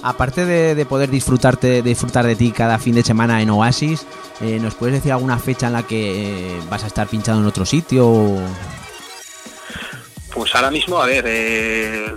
[0.03, 4.05] Aparte de, de poder disfrutarte, disfrutar de ti cada fin de semana en Oasis,
[4.41, 7.45] eh, ¿nos puedes decir alguna fecha en la que eh, vas a estar pinchado en
[7.45, 8.37] otro sitio?
[10.33, 12.15] Pues ahora mismo, a ver, eh,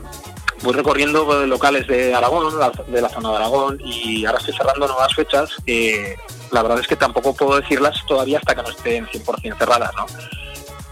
[0.62, 2.54] voy recorriendo locales de Aragón,
[2.88, 5.50] de la zona de Aragón, y ahora estoy cerrando nuevas fechas.
[5.66, 6.16] que
[6.50, 10.06] la verdad es que tampoco puedo decirlas todavía hasta que no estén 100% cerradas, ¿no?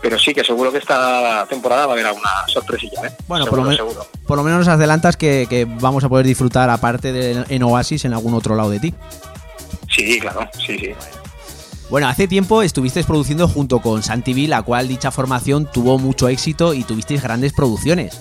[0.02, 3.12] Pero sí que seguro que esta temporada va a haber alguna sorpresilla, ¿eh?
[3.28, 4.06] Bueno, seguro, por lo, seguro.
[4.26, 8.04] por lo menos nos adelantas que, que vamos a poder disfrutar, aparte de en Oasis,
[8.04, 8.94] en algún otro lado de ti.
[9.88, 10.92] Sí, claro, sí, sí.
[11.92, 16.72] Bueno, hace tiempo estuvisteis produciendo junto con Santivi, la cual dicha formación tuvo mucho éxito
[16.72, 18.18] y tuvisteis grandes producciones.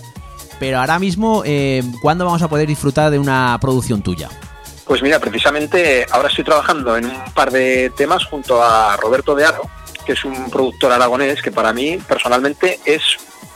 [0.60, 4.28] Pero ahora mismo, eh, ¿cuándo vamos a poder disfrutar de una producción tuya?
[4.84, 9.46] Pues mira, precisamente ahora estoy trabajando en un par de temas junto a Roberto de
[9.46, 9.62] Aro,
[10.04, 13.02] que es un productor aragonés que para mí personalmente es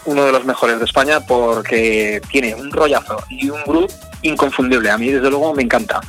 [0.04, 3.92] uno de los mejores de España porque tiene un rollazo y un groove
[4.22, 4.90] inconfundible.
[4.90, 6.00] A mí desde luego me encanta.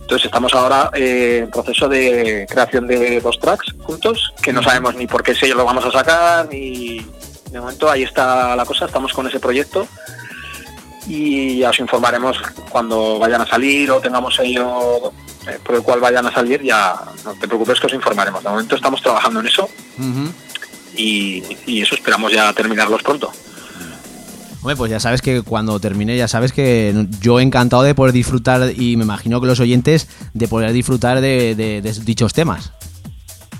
[0.00, 4.94] Entonces estamos ahora eh, en proceso de creación de dos tracks juntos, que no sabemos
[4.94, 7.06] ni por qué sello lo vamos a sacar, ni
[7.50, 9.86] de momento ahí está la cosa, estamos con ese proyecto
[11.06, 12.38] y ya os informaremos
[12.70, 15.12] cuando vayan a salir o tengamos ello
[15.46, 16.94] eh, por el cual vayan a salir, ya
[17.24, 18.42] no te preocupes que os informaremos.
[18.42, 19.68] De momento estamos trabajando en eso
[20.96, 23.30] y, y eso esperamos ya terminarlos pronto.
[24.60, 28.72] Hombre, pues ya sabes que cuando termine, ya sabes que yo encantado de poder disfrutar
[28.74, 32.72] y me imagino que los oyentes de poder disfrutar de, de- de dichos temas.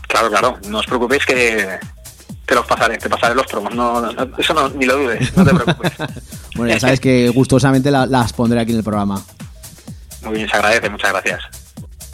[0.09, 1.79] Claro, claro, no os preocupéis que
[2.47, 5.37] te los pasaré, te pasaré los promos, no, no- no, eso no, ni lo dudes,
[5.37, 5.93] no te preocupes.
[6.57, 9.21] Bueno, ya sabes que gustosamente la- las pondré aquí en el programa.
[10.23, 11.41] Muy bien, se agradece, muchas gracias.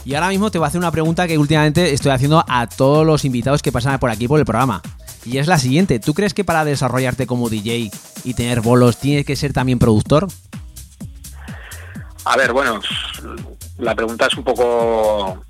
[0.04, 3.04] Y ahora mismo te voy a hacer una pregunta que últimamente estoy haciendo a todos
[3.06, 4.80] los invitados que pasan por aquí por el programa.
[5.26, 7.90] Y es la siguiente, ¿tú crees que para desarrollarte como DJ
[8.24, 10.26] y tener bolos tienes que ser también productor?
[12.24, 12.80] A ver, bueno,
[13.78, 15.44] la pregunta es un poco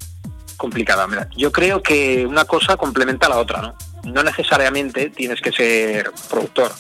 [0.57, 1.07] complicada.
[1.07, 3.75] Mira, yo creo que una cosa complementa a la otra, ¿no?
[4.05, 6.73] No necesariamente tienes que ser productor.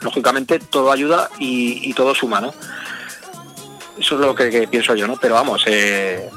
[0.00, 2.52] Lógicamente todo ayuda y, y todo suma, ¿no?
[3.98, 5.16] Eso es lo que, que pienso yo, ¿no?
[5.16, 6.28] Pero vamos, eh,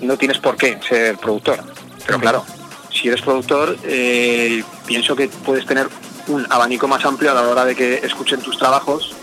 [0.00, 1.60] no tienes por qué ser productor.
[2.06, 2.44] Pero claro,
[2.92, 5.88] si eres productor, eh, pienso que puedes tener
[6.28, 9.14] un abanico más amplio a la hora de que escuchen tus trabajos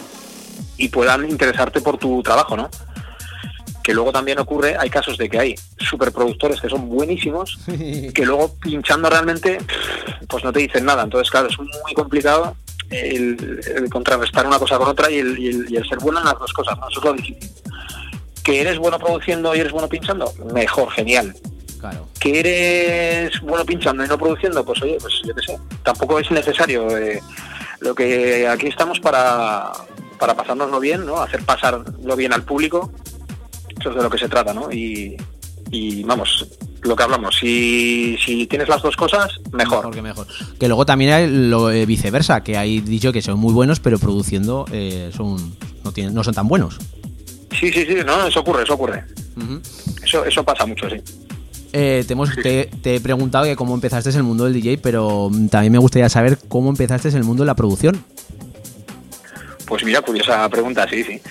[0.77, 2.69] y puedan interesarte por tu trabajo, ¿no?
[3.85, 8.55] Que luego también ocurre, hay casos de que hay superproductores que son buenísimos, que luego
[8.59, 9.59] pinchando realmente,
[10.27, 11.03] pues no te dicen nada.
[11.03, 12.55] Entonces, claro, es muy complicado
[12.89, 16.17] el, el contrarrestar una cosa con otra y el, y el- y el ser bueno
[16.19, 16.89] en las dos cosas, ¿no?
[16.89, 17.51] Eso es lo difícil.
[18.43, 21.35] Que eres bueno produciendo y eres bueno pinchando, mejor, genial.
[21.79, 22.07] Claro.
[22.19, 26.31] Que eres bueno pinchando y no produciendo, pues oye, pues yo qué sé, tampoco es
[26.31, 26.97] necesario.
[26.97, 27.21] eh,
[27.81, 29.71] lo que aquí estamos para,
[30.17, 31.17] para pasárnoslo bien, ¿no?
[31.21, 32.91] Hacer pasarlo bien al público
[33.79, 34.71] eso es de lo que se trata, ¿no?
[34.71, 35.15] Y,
[35.71, 36.45] y vamos,
[36.83, 39.89] lo que hablamos, si, si tienes las dos cosas, mejor.
[39.91, 40.27] que mejor.
[40.59, 43.97] Que luego también hay lo eh, viceversa, que hay dicho que son muy buenos, pero
[43.99, 46.77] produciendo eh, son no, tienen, no son tan buenos.
[47.59, 49.03] Sí, sí, sí, no, eso ocurre, eso ocurre.
[50.03, 50.97] Eso, eso pasa mucho, sí.
[51.73, 54.77] Eh, te, hemos- te- te he preguntado que cómo empezaste en el mundo del DJ,
[54.77, 58.01] pero mm, también me gustaría saber cómo empezaste en el mundo de la producción.
[59.67, 61.21] Pues mira, curiosa pregunta, sí, sí.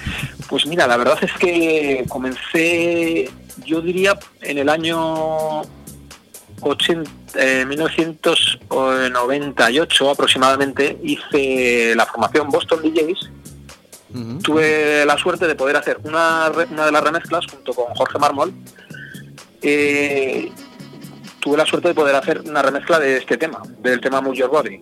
[0.49, 3.29] Pues mira, la verdad es que comencé,
[3.65, 5.63] yo diría, en el año
[6.61, 13.31] 80, eh, 1998 aproximadamente, hice la formación Boston DJs.
[14.45, 18.55] Tuve la suerte de poder hacer una, una de las remezclas junto con Jorge Mármol.
[19.61, 20.53] Eh,
[21.41, 24.51] tuve la suerte de poder hacer una remezcla de este tema, del tema Move Your
[24.51, 24.81] Body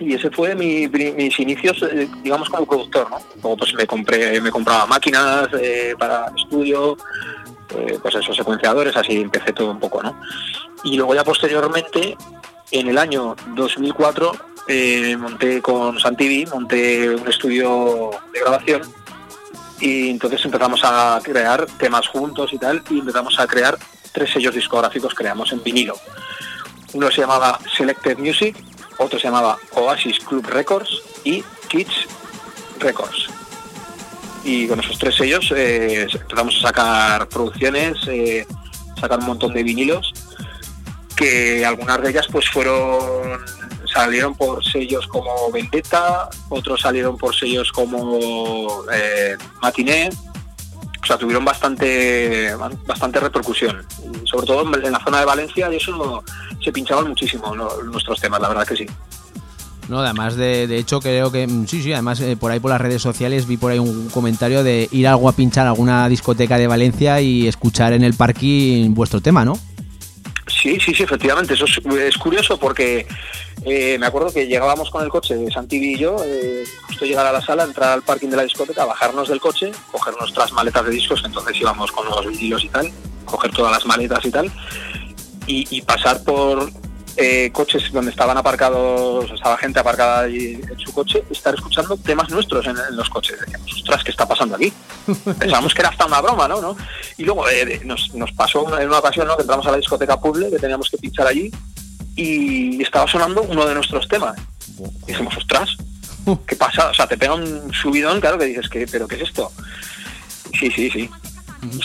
[0.00, 4.50] y ese fue mis inicios eh, digamos como productor no luego pues me compré me
[4.50, 6.96] compraba máquinas eh, para estudio
[7.76, 10.20] eh, pues esos secuenciadores así empecé todo un poco no
[10.84, 12.16] y luego ya posteriormente
[12.70, 14.32] en el año 2004
[14.68, 18.82] eh, monté con Santivi monté un estudio de grabación
[19.80, 23.76] y entonces empezamos a crear temas juntos y tal y empezamos a crear
[24.12, 25.96] tres sellos discográficos creamos en vinilo.
[26.94, 28.56] Uno se llamaba Selected Music,
[28.98, 32.06] otro se llamaba Oasis Club Records y Kids
[32.78, 33.28] Records.
[34.44, 38.46] Y con esos tres sellos eh, empezamos a sacar producciones, eh,
[39.00, 40.12] sacar un montón de vinilos,
[41.16, 43.40] que algunas de ellas pues fueron
[43.92, 50.10] salieron por sellos como Vendetta, otros salieron por sellos como eh, Matiné,
[51.04, 52.54] o sea, tuvieron bastante
[52.86, 53.86] bastante repercusión.
[54.24, 56.24] Sobre todo en la zona de Valencia y eso
[56.64, 57.68] se pinchaban muchísimo ¿no?
[57.82, 58.86] nuestros temas, la verdad que sí.
[59.88, 62.70] No, además de, de hecho creo que mm, sí, sí, además eh, por ahí por
[62.70, 66.08] las redes sociales vi por ahí un comentario de ir algo a pinchar a alguna
[66.08, 69.58] discoteca de Valencia y escuchar en el parking vuestro tema, ¿no?
[70.46, 71.54] Sí, sí, sí, efectivamente.
[71.54, 73.06] Eso es, es curioso porque
[73.66, 77.26] eh, me acuerdo que llegábamos con el coche de Santivi y yo, eh, justo llegar
[77.26, 80.84] a la sala, entrar al parking de la discoteca, bajarnos del coche, coger nuestras maletas
[80.84, 82.90] de discos, entonces íbamos con los vinilos y tal,
[83.24, 84.50] coger todas las maletas y tal,
[85.46, 86.70] y, y pasar por
[87.16, 92.28] eh, coches donde estaban aparcados, estaba gente aparcada allí en su coche, estar escuchando temas
[92.30, 93.38] nuestros en, en los coches.
[93.38, 94.72] Decíamos, ostras, ¿qué está pasando aquí?
[95.38, 96.60] Pensábamos que era hasta una broma, ¿no?
[96.60, 96.76] ¿No?
[97.16, 99.36] Y luego eh, nos, nos pasó en una ocasión ¿no?
[99.36, 101.52] que entramos a la discoteca Puble, que teníamos que pinchar allí,
[102.16, 104.36] y estaba sonando uno de nuestros temas.
[105.04, 105.76] Y dijimos, ostras,
[106.46, 106.90] ¿qué pasa?
[106.90, 109.52] O sea, te pega un subidón, claro, que dices, ¿qué, ¿pero qué es esto?
[110.58, 111.08] Sí, sí, sí.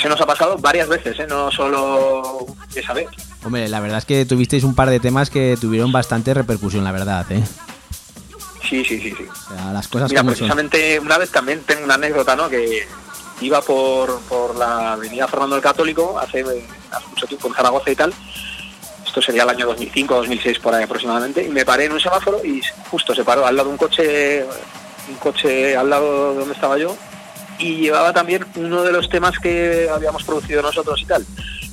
[0.01, 1.27] Se nos ha pasado varias veces, ¿eh?
[1.27, 3.07] no solo esa vez.
[3.43, 6.91] Hombre, la verdad es que tuvisteis un par de temas que tuvieron bastante repercusión, la
[6.91, 7.41] verdad, ¿eh?
[8.67, 9.25] Sí, sí, sí, sí.
[9.31, 10.39] O sea, las cosas Mira, como son.
[10.39, 12.49] precisamente una vez también tengo una anécdota, ¿no?
[12.49, 12.85] Que
[13.41, 17.95] iba por, por la avenida Fernando el Católico hace, hace mucho tiempo en Zaragoza y
[17.95, 18.13] tal.
[19.05, 21.43] Esto sería el año 2005 2006 por ahí aproximadamente.
[21.43, 22.61] Y me paré en un semáforo y
[22.91, 24.43] justo se paró al lado de un coche,
[25.09, 26.95] un coche al lado de donde estaba yo.
[27.57, 31.25] Y llevaba también uno de los temas que habíamos producido nosotros y tal.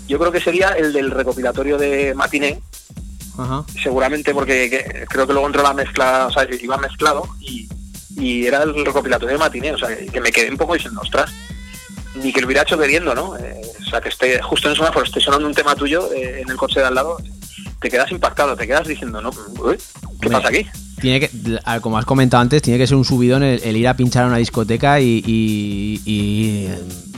[0.09, 2.61] Yo creo que sería el del recopilatorio de Matiné,
[3.39, 3.65] Ajá.
[3.83, 7.69] seguramente porque que- creo que luego entró la mezcla, o sea, iba mezclado y,
[8.17, 11.31] y era el recopilatorio de Matiné, o sea, que me quedé un poco diciendo, ostras,
[12.23, 13.37] ni que lo hubiera hecho queriendo, ¿no?
[13.37, 16.41] Eh, o sea, que esté justo en el semáforo, esté sonando un tema tuyo eh,
[16.41, 17.19] en el coche de al lado,
[17.81, 19.31] te quedas impactado, te quedas diciendo, no,
[19.61, 20.67] uy, ¿qué Hombre, pasa aquí?
[20.99, 21.31] Tiene que,
[21.83, 24.29] como has comentado antes, tiene que ser un subidón el, el ir a pinchar a
[24.29, 26.69] una discoteca y, y- y,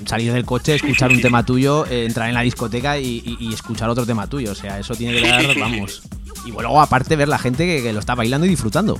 [0.08, 3.52] salir del coche, escuchar un tema tuyo, eh, entrar en la discoteca y, y- y
[3.54, 4.52] escuchar otro tema tuyo.
[4.52, 6.02] O sea, eso tiene que dar, vamos.
[6.46, 8.98] Y luego, aparte, ver la gente que, que lo está bailando y disfrutando.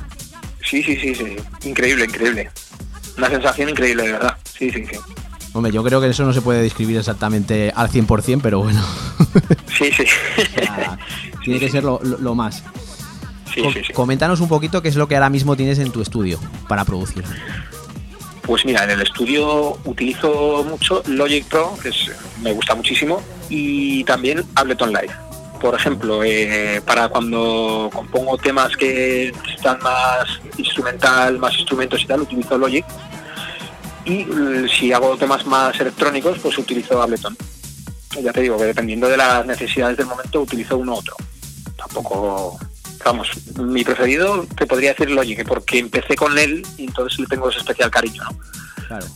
[0.64, 1.36] Sí, sí, sí, sí,
[1.68, 2.50] increíble, increíble.
[3.16, 4.36] Una sensación increíble, de verdad.
[4.44, 4.96] Sí, sí, sí.
[5.54, 8.84] Hombre, yo creo que eso no se puede describir exactamente al 100%, pero bueno.
[9.78, 10.04] Sí, sí.
[10.36, 10.98] O sea,
[11.44, 12.62] tiene que ser lo, lo- lo más.
[13.54, 13.92] Sí, Com- sí, sí.
[13.92, 17.24] Coméntanos un poquito qué es lo que ahora mismo tienes en tu estudio para producir.
[18.48, 21.90] Pues mira, en el estudio utilizo mucho Logic Pro, que
[22.40, 25.14] me gusta muchísimo, y también Ableton Live.
[25.60, 32.22] Por ejemplo, eh, para cuando compongo temas que necesitan más instrumental, más instrumentos y tal,
[32.22, 32.86] utilizo Logic.
[34.06, 37.36] Y eh, si hago temas más electrónicos, pues utilizo Ableton.
[38.22, 41.16] Ya te digo que dependiendo de las necesidades del momento, utilizo uno u otro.
[41.76, 42.58] Tampoco,
[43.04, 47.48] vamos, mi preferido te podría decir Logic, porque empecé con él y entonces le tengo
[47.48, 48.38] ese especial cariño, ¿no?
[48.86, 49.06] Claro.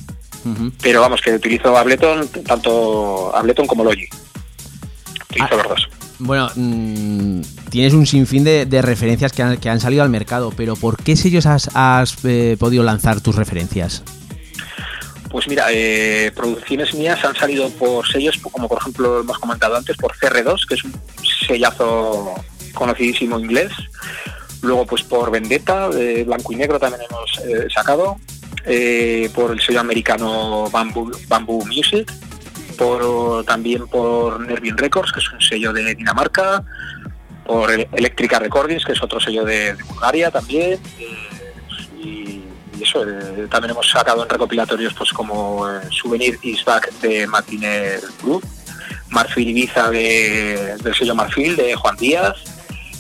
[0.81, 4.13] Pero vamos, que utilizo Ableton, tanto Ableton como Logic.
[5.31, 5.57] Utilizo Ah.
[5.57, 5.89] los dos.
[6.19, 7.41] Bueno, mm,
[7.71, 10.97] tienes un sinfín de, de referencias que han, que han salido al mercado, pero ¿por
[11.03, 14.03] qué sellos has, has, eh, podido lanzar tus referencias?
[15.31, 19.97] Pues mira, eh, producciones mías han salido por sellos, como por ejemplo hemos comentado antes,
[19.97, 20.93] por CR2, que es un
[21.47, 22.35] sellazo
[22.75, 23.71] conocidísimo inglés.
[24.63, 28.17] Luego pues por Vendetta, de blanco y negro también hemos eh, sacado.
[28.65, 32.13] Eh, por el sello americano Bamboo, Bamboo Music.
[32.79, 36.65] Por, también por Nervin Records, que es un sello de Dinamarca.
[37.45, 40.79] Por El- Electrica Recordings, que es otro sello de, Bulgaria también.
[40.99, 41.19] eh,
[42.01, 42.43] y,
[42.81, 48.03] eso, eh, también hemos sacado en recopilatorios pues como eh, Souvenir is Back de Martínez
[48.21, 48.45] Club,
[49.11, 52.35] Marfil Ibiza de- del sello Marfil de Juan Díaz,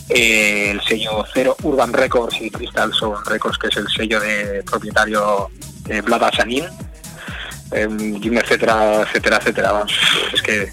[0.08, 4.62] eh, el sello Cero Urban Records y Crystal Sound Records, que es el sello de
[4.64, 5.48] propietario
[5.84, 6.64] de Vlad Asanin,
[7.72, 9.72] eh, un etcétera, etcétera, etcétera.
[9.72, 9.92] Vamos,
[10.34, 10.70] es que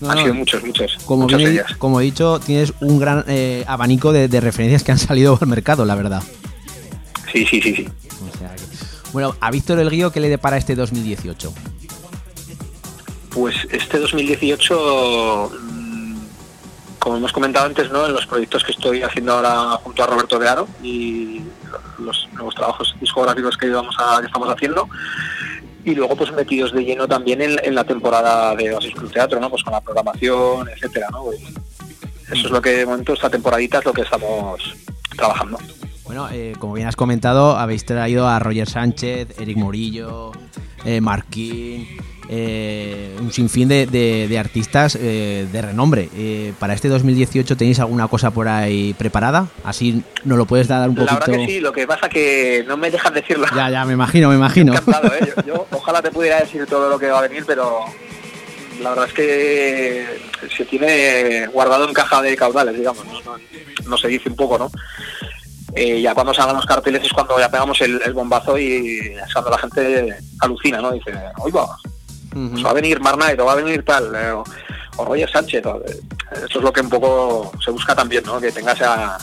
[0.00, 1.74] No, han sido muchos, muchos, Como, muchas bien ellas.
[1.78, 5.46] como he dicho, tienes un gran eh, abanico de, de referencias que han salido al
[5.48, 6.22] mercado, la verdad.
[7.32, 7.88] Sí, sí, sí, sí.
[8.32, 8.62] O sea que-
[9.12, 11.52] Bueno, a Víctor El Guío, ¿qué le depara este 2018?
[13.30, 15.65] Pues este 2018, mm,
[17.06, 18.04] como hemos comentado antes, ¿no?
[18.04, 21.40] en los proyectos que estoy haciendo ahora junto a Roberto de Aro y
[22.00, 24.88] los nuevos trabajos discográficos que, vamos a, estamos haciendo,
[25.84, 29.48] y luego pues metidos de lleno también en, la temporada de Oasis Club Teatro, ¿no?
[29.48, 31.06] pues con la programación, etcétera.
[31.12, 31.32] ¿no?
[31.32, 31.44] Y
[32.34, 34.74] eso es lo que de momento esta temporadita es lo que estamos
[35.16, 35.60] trabajando.
[36.06, 40.32] Bueno, eh, como bien has comentado, habéis traído a Roger Sánchez, Eric Morillo,
[40.84, 41.86] eh, Marquín,
[42.28, 46.08] eh, un sinfín de, de- de artistas eh, de renombre.
[46.16, 49.48] Eh, ¿Para este 2018 tenéis alguna cosa por ahí preparada?
[49.64, 51.30] Así nos lo puedes dar un La poquito.
[51.30, 53.46] verdad que sí, lo que pasa que no me dejan decirlo.
[53.54, 54.72] Ya, ya, me imagino, me imagino.
[54.74, 55.32] Encantado, ¿eh?
[55.36, 57.80] yo, yo ojalá te pudiera decir todo lo que va a venir, pero
[58.82, 60.06] la verdad es que
[60.56, 63.36] se tiene guardado en caja de caudales, digamos, no, no,
[63.88, 64.70] no se dice un poco, ¿no?
[65.74, 69.32] Eh, ya cuando salgan los carteles es cuando ya pegamos el, el bombazo y es
[69.32, 70.92] cuando la gente alucina, ¿no?
[70.92, 71.66] Dice, oiga,
[72.52, 74.44] pues va a venir Marnight o va a venir tal, eh, o,
[74.96, 75.64] o Roger Sánchez.
[75.66, 76.00] o, eh,
[76.48, 78.40] eso es lo que un poco se busca también, ¿no?
[78.40, 79.18] Que tenga esa,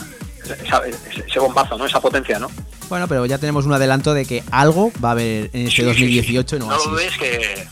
[0.64, 0.82] esa-
[1.26, 1.86] ese bombazo, ¿no?
[1.86, 2.50] Esa potencia, ¿no?
[2.88, 5.76] Bueno, pero ya tenemos un adelanto de que algo va a haber en este Sí,
[5.76, 6.56] sí, 2018 sí.
[6.62, 6.86] en No Oasis.
[6.86, 7.68] lo dudes que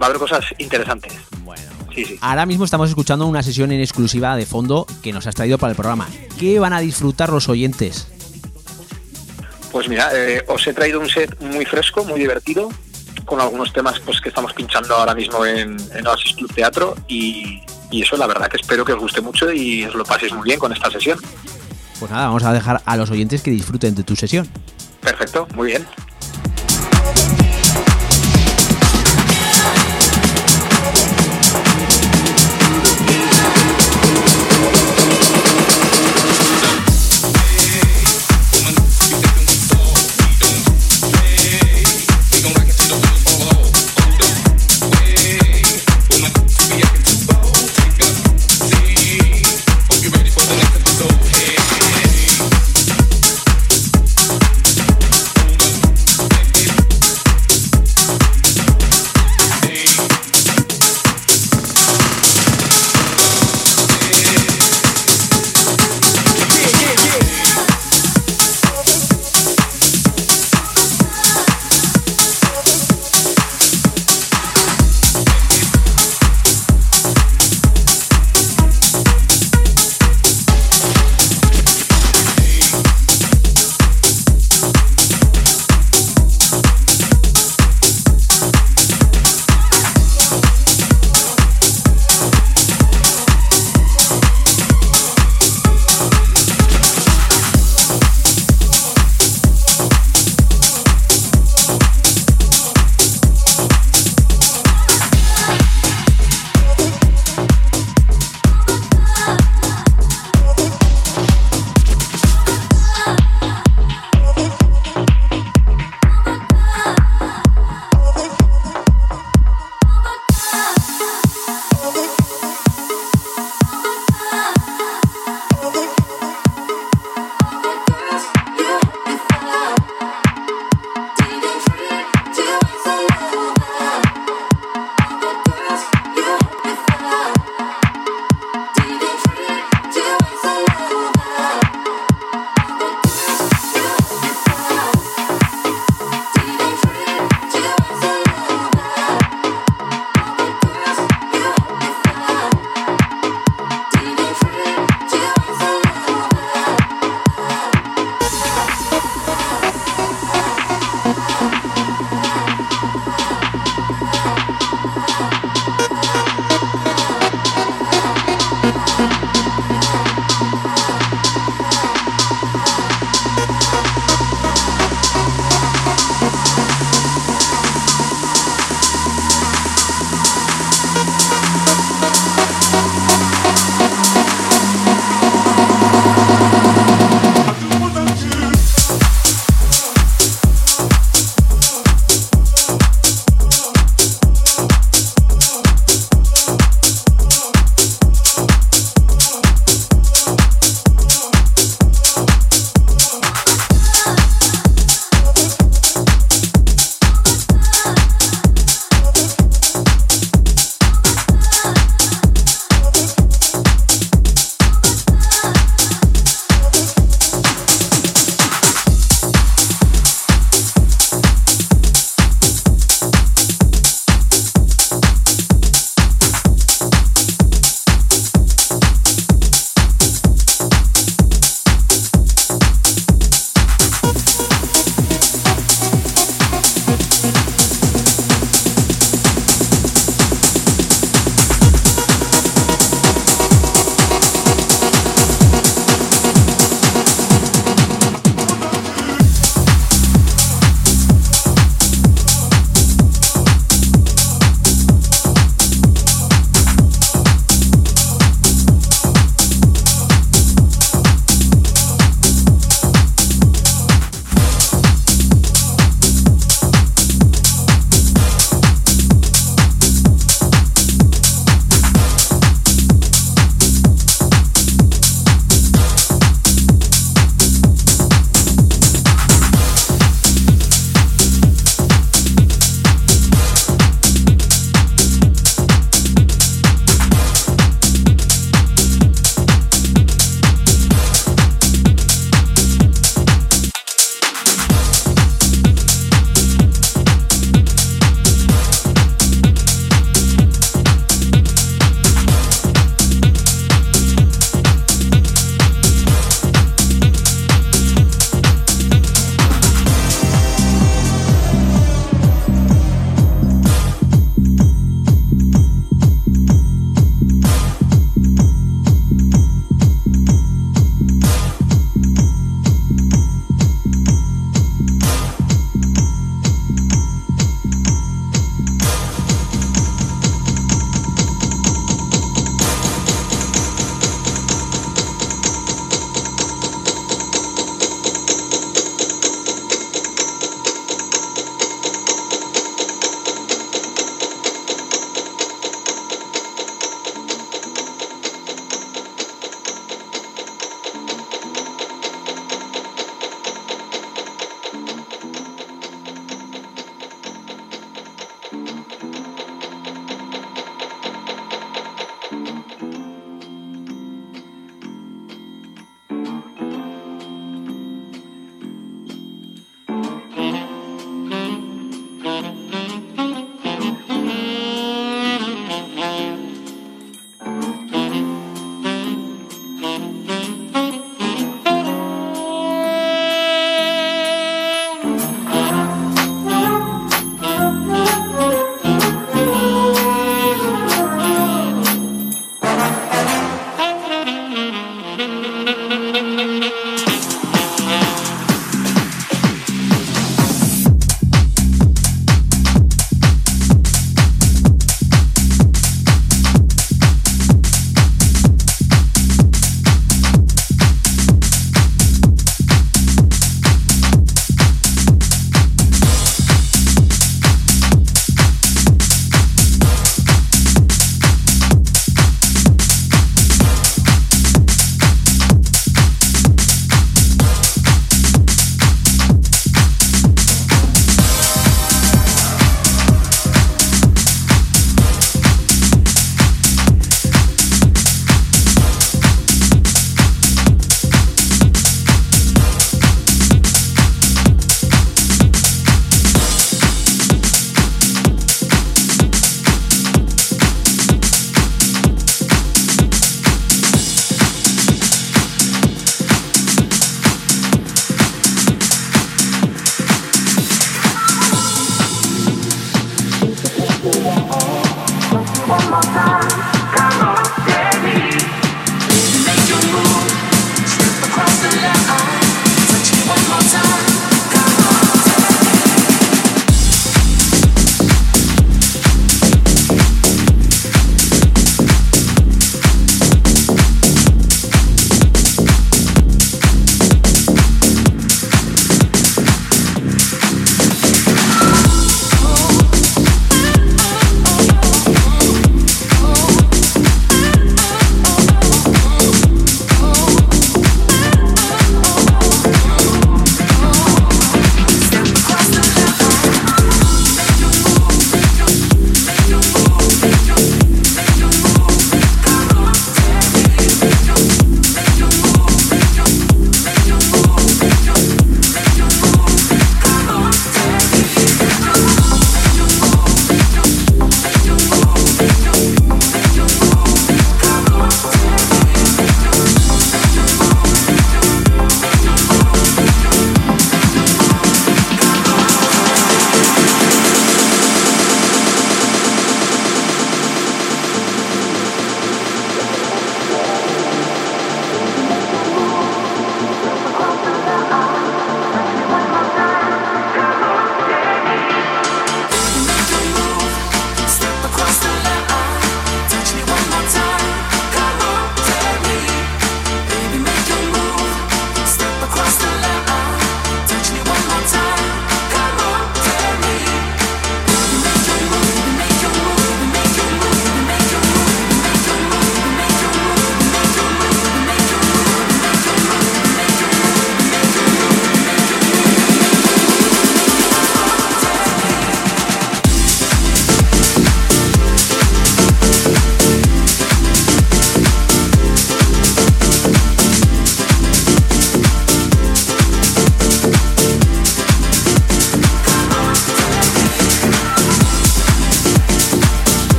[0.00, 1.12] va a haber cosas interesantes.
[1.42, 1.62] Bueno,
[1.94, 2.18] Sí, sí.
[2.20, 5.72] Ahora mismo estamos escuchando una sesión en exclusiva de fondo que nos has traído para
[5.72, 6.06] el programa.
[6.38, 8.06] ¿Qué van a disfrutar los oyentes?
[9.72, 12.70] Pues mira, eh, os he traído un set muy fresco, muy divertido,
[13.28, 17.62] con algunos temas pues que estamos pinchando ahora mismo en, en Oasis Club Teatro y,
[17.90, 20.44] y eso la verdad que espero que os guste mucho y os lo paséis muy
[20.44, 21.18] bien con esta sesión.
[22.00, 24.48] Pues nada, vamos a dejar a los oyentes que disfruten de tu sesión.
[25.00, 25.86] Perfecto, muy bien.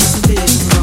[0.00, 0.73] cease to be.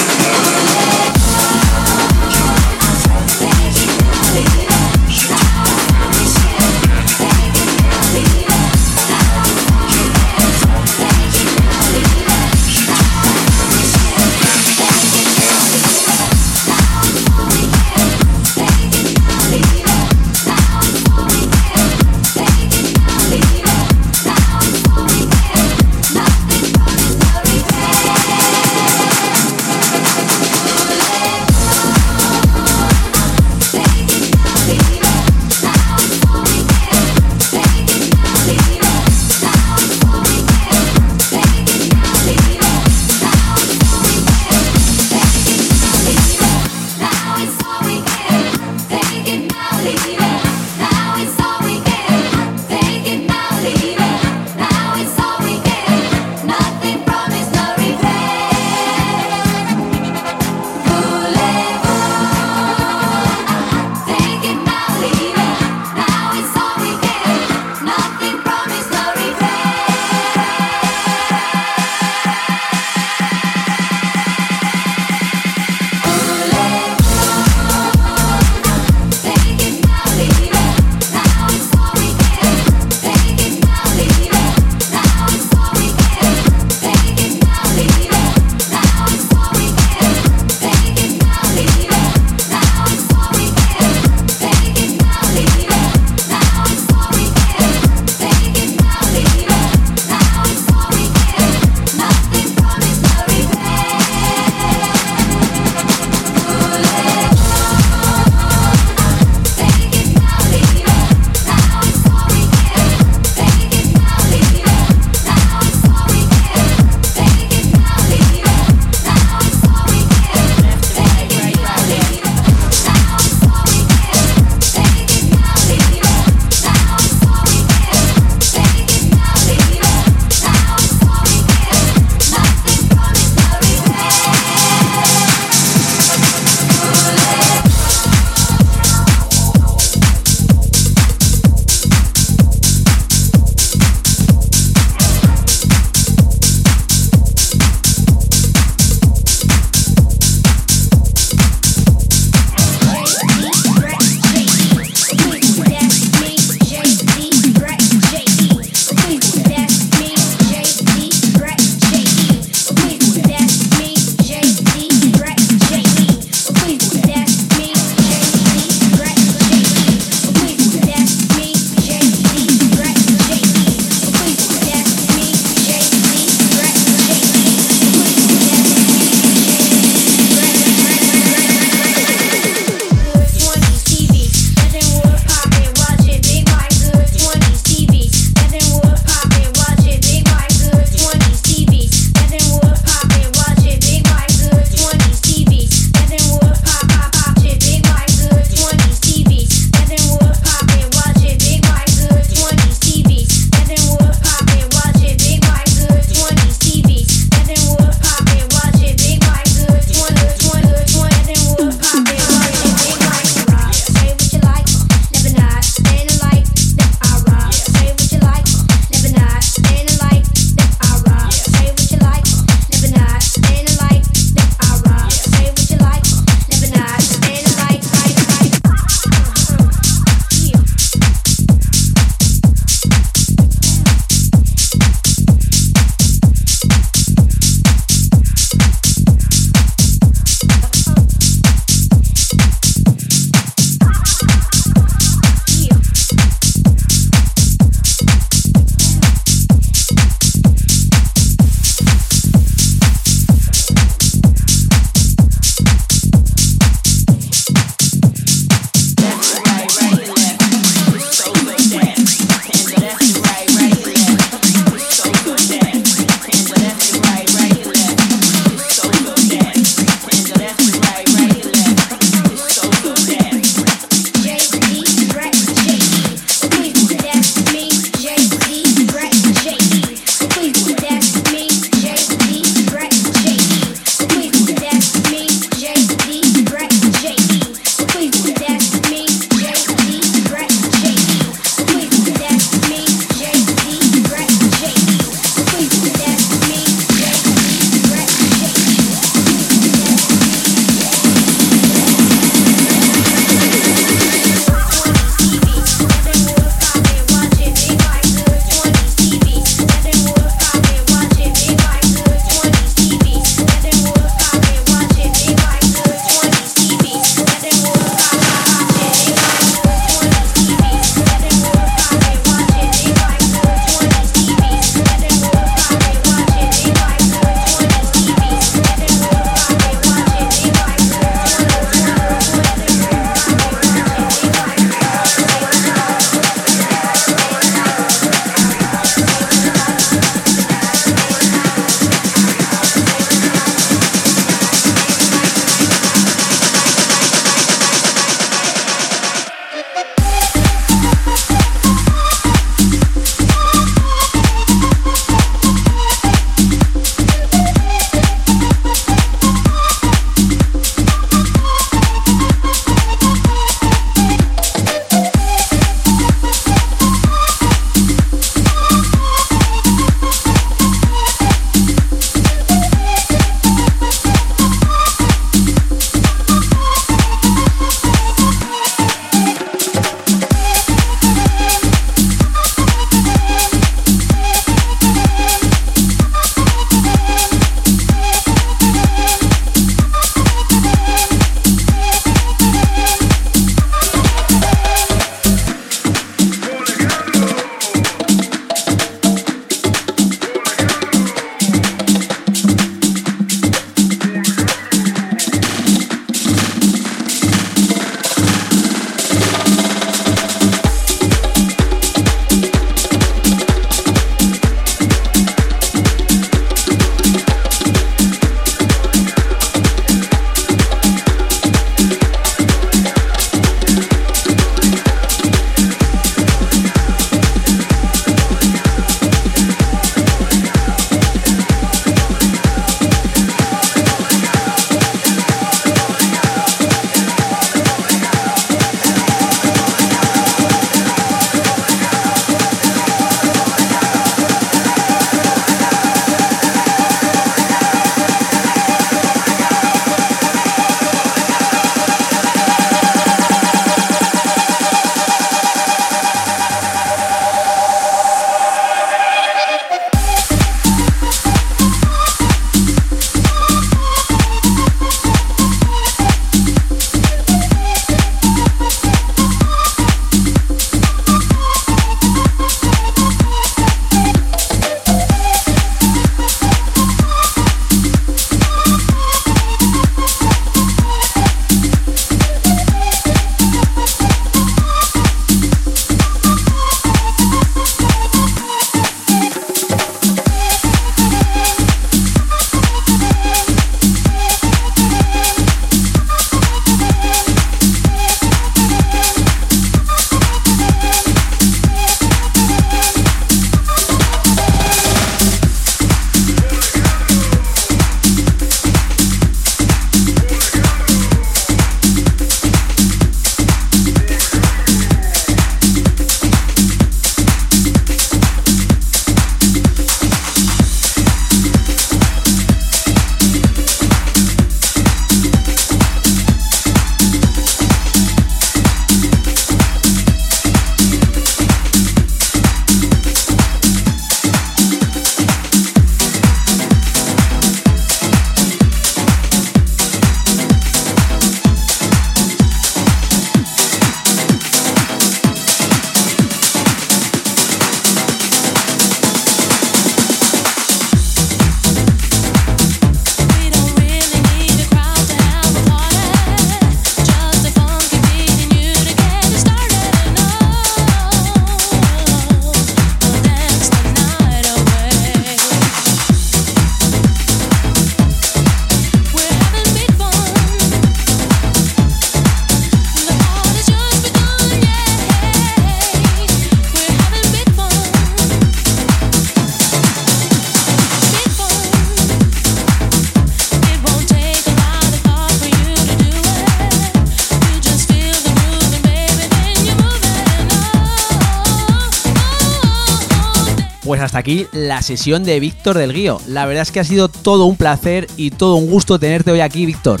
[594.20, 596.20] Aquí la sesión de Víctor del Guío.
[596.26, 599.40] La verdad es que ha sido todo un placer y todo un gusto tenerte hoy
[599.40, 600.00] aquí, Víctor.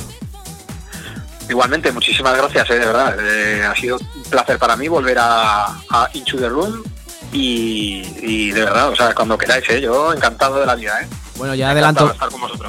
[1.48, 3.16] Igualmente, muchísimas gracias, eh, de verdad.
[3.20, 6.82] Eh, ha sido un placer para mí volver a, a Into the Room
[7.32, 11.02] y, y de verdad, o sea, cuando queráis, eh, yo encantado de la vida.
[11.02, 11.08] Eh.
[11.36, 12.12] Bueno, ya adelanto,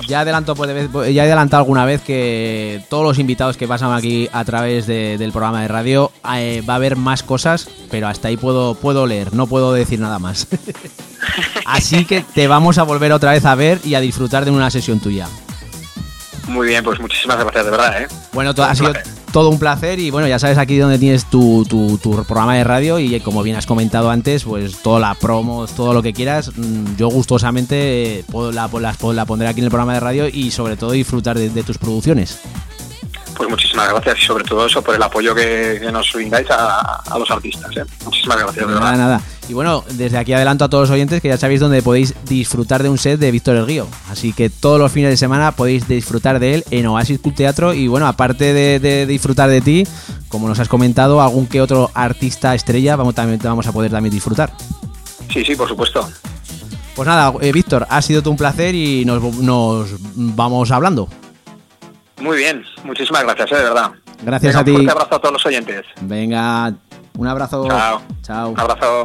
[0.07, 3.91] ya adelanto, pues, vez- ya he adelantado alguna vez que todos los invitados que pasan
[3.93, 8.07] aquí a través de- del programa de radio eh, va a haber más cosas, pero
[8.07, 10.47] hasta ahí puedo, puedo leer, no puedo decir nada más.
[11.65, 14.69] Así que te vamos a volver otra vez a ver y a disfrutar de una
[14.71, 15.27] sesión tuya.
[16.47, 18.01] Muy bien, pues muchísimas gracias, de verdad.
[18.01, 18.07] Eh.
[18.33, 18.93] Bueno, ha sido
[19.31, 22.65] todo un placer y bueno, ya sabes aquí donde tienes tu, tu- tu programa de
[22.65, 26.51] radio y como bien has comentado antes, pues toda la promo, todo lo que quieras,
[26.53, 30.27] mm, yo gustosamente eh, puedo la, puedo- la pondré aquí en el programa de radio
[30.27, 32.39] y sobre todo disfrutar de, de tus producciones.
[33.35, 37.01] Pues muchísimas gracias y sobre todo eso por el apoyo que, que nos brindáis a,
[37.09, 37.75] a los artistas.
[37.75, 37.83] Eh.
[38.05, 39.21] Muchísimas gracias, de Nada, nada.
[39.49, 42.83] Y bueno, desde aquí adelanto a todos los oyentes que ya sabéis dónde podéis disfrutar
[42.83, 43.87] de un set de Víctor El Guío.
[44.09, 47.73] Así que todos los fines de semana podéis disfrutar de él en Oasis Cult Teatro.
[47.73, 49.87] Y bueno, aparte de, de disfrutar de ti,
[50.29, 54.13] como nos has comentado, algún que otro artista estrella vamos, también vamos a poder también
[54.13, 54.53] disfrutar.
[55.33, 56.07] Sí, sí, por supuesto.
[56.95, 61.09] Pues nada, eh, Víctor, ha sido todo un placer y nos, nos vamos hablando.
[62.21, 63.91] Muy bien, muchísimas gracias, eh, de verdad.
[64.23, 64.71] Gracias Venga, a ti.
[64.71, 65.85] Un fuerte abrazo a todos los oyentes.
[66.01, 66.73] Venga,
[67.17, 67.67] un abrazo.
[67.67, 68.01] Chao.
[68.21, 68.49] Chao.
[68.49, 69.03] Un abrazo.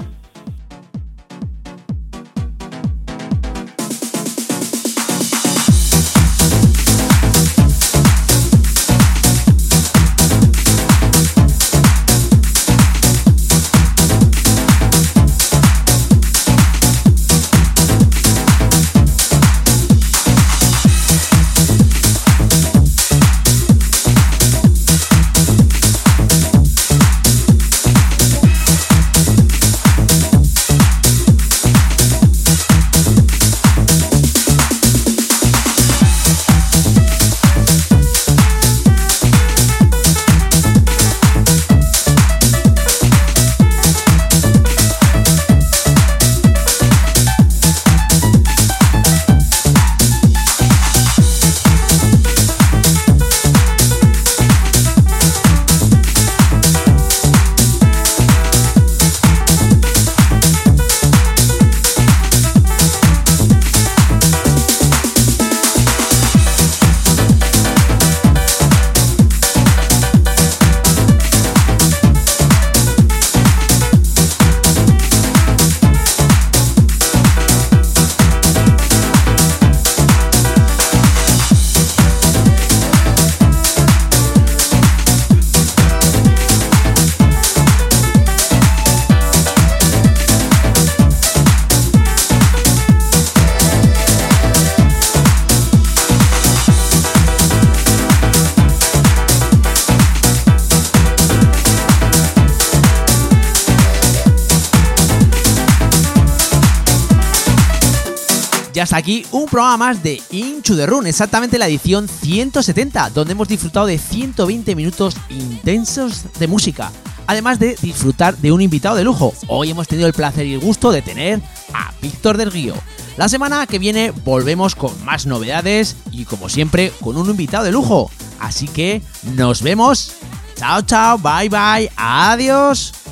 [109.31, 113.99] Un programa más de Into the Run, exactamente la edición 170, donde hemos disfrutado de
[113.99, 116.91] 120 minutos intensos de música,
[117.29, 119.33] además de disfrutar de un invitado de lujo.
[119.47, 121.41] Hoy hemos tenido el placer y el gusto de tener
[121.73, 122.75] a Víctor del Guío.
[123.17, 127.73] La semana que viene volvemos con más novedades y como siempre con un invitado de
[127.73, 128.11] lujo.
[128.41, 129.03] Así que
[129.37, 130.15] nos vemos.
[130.57, 133.06] Chao, chao, bye, bye, adiós.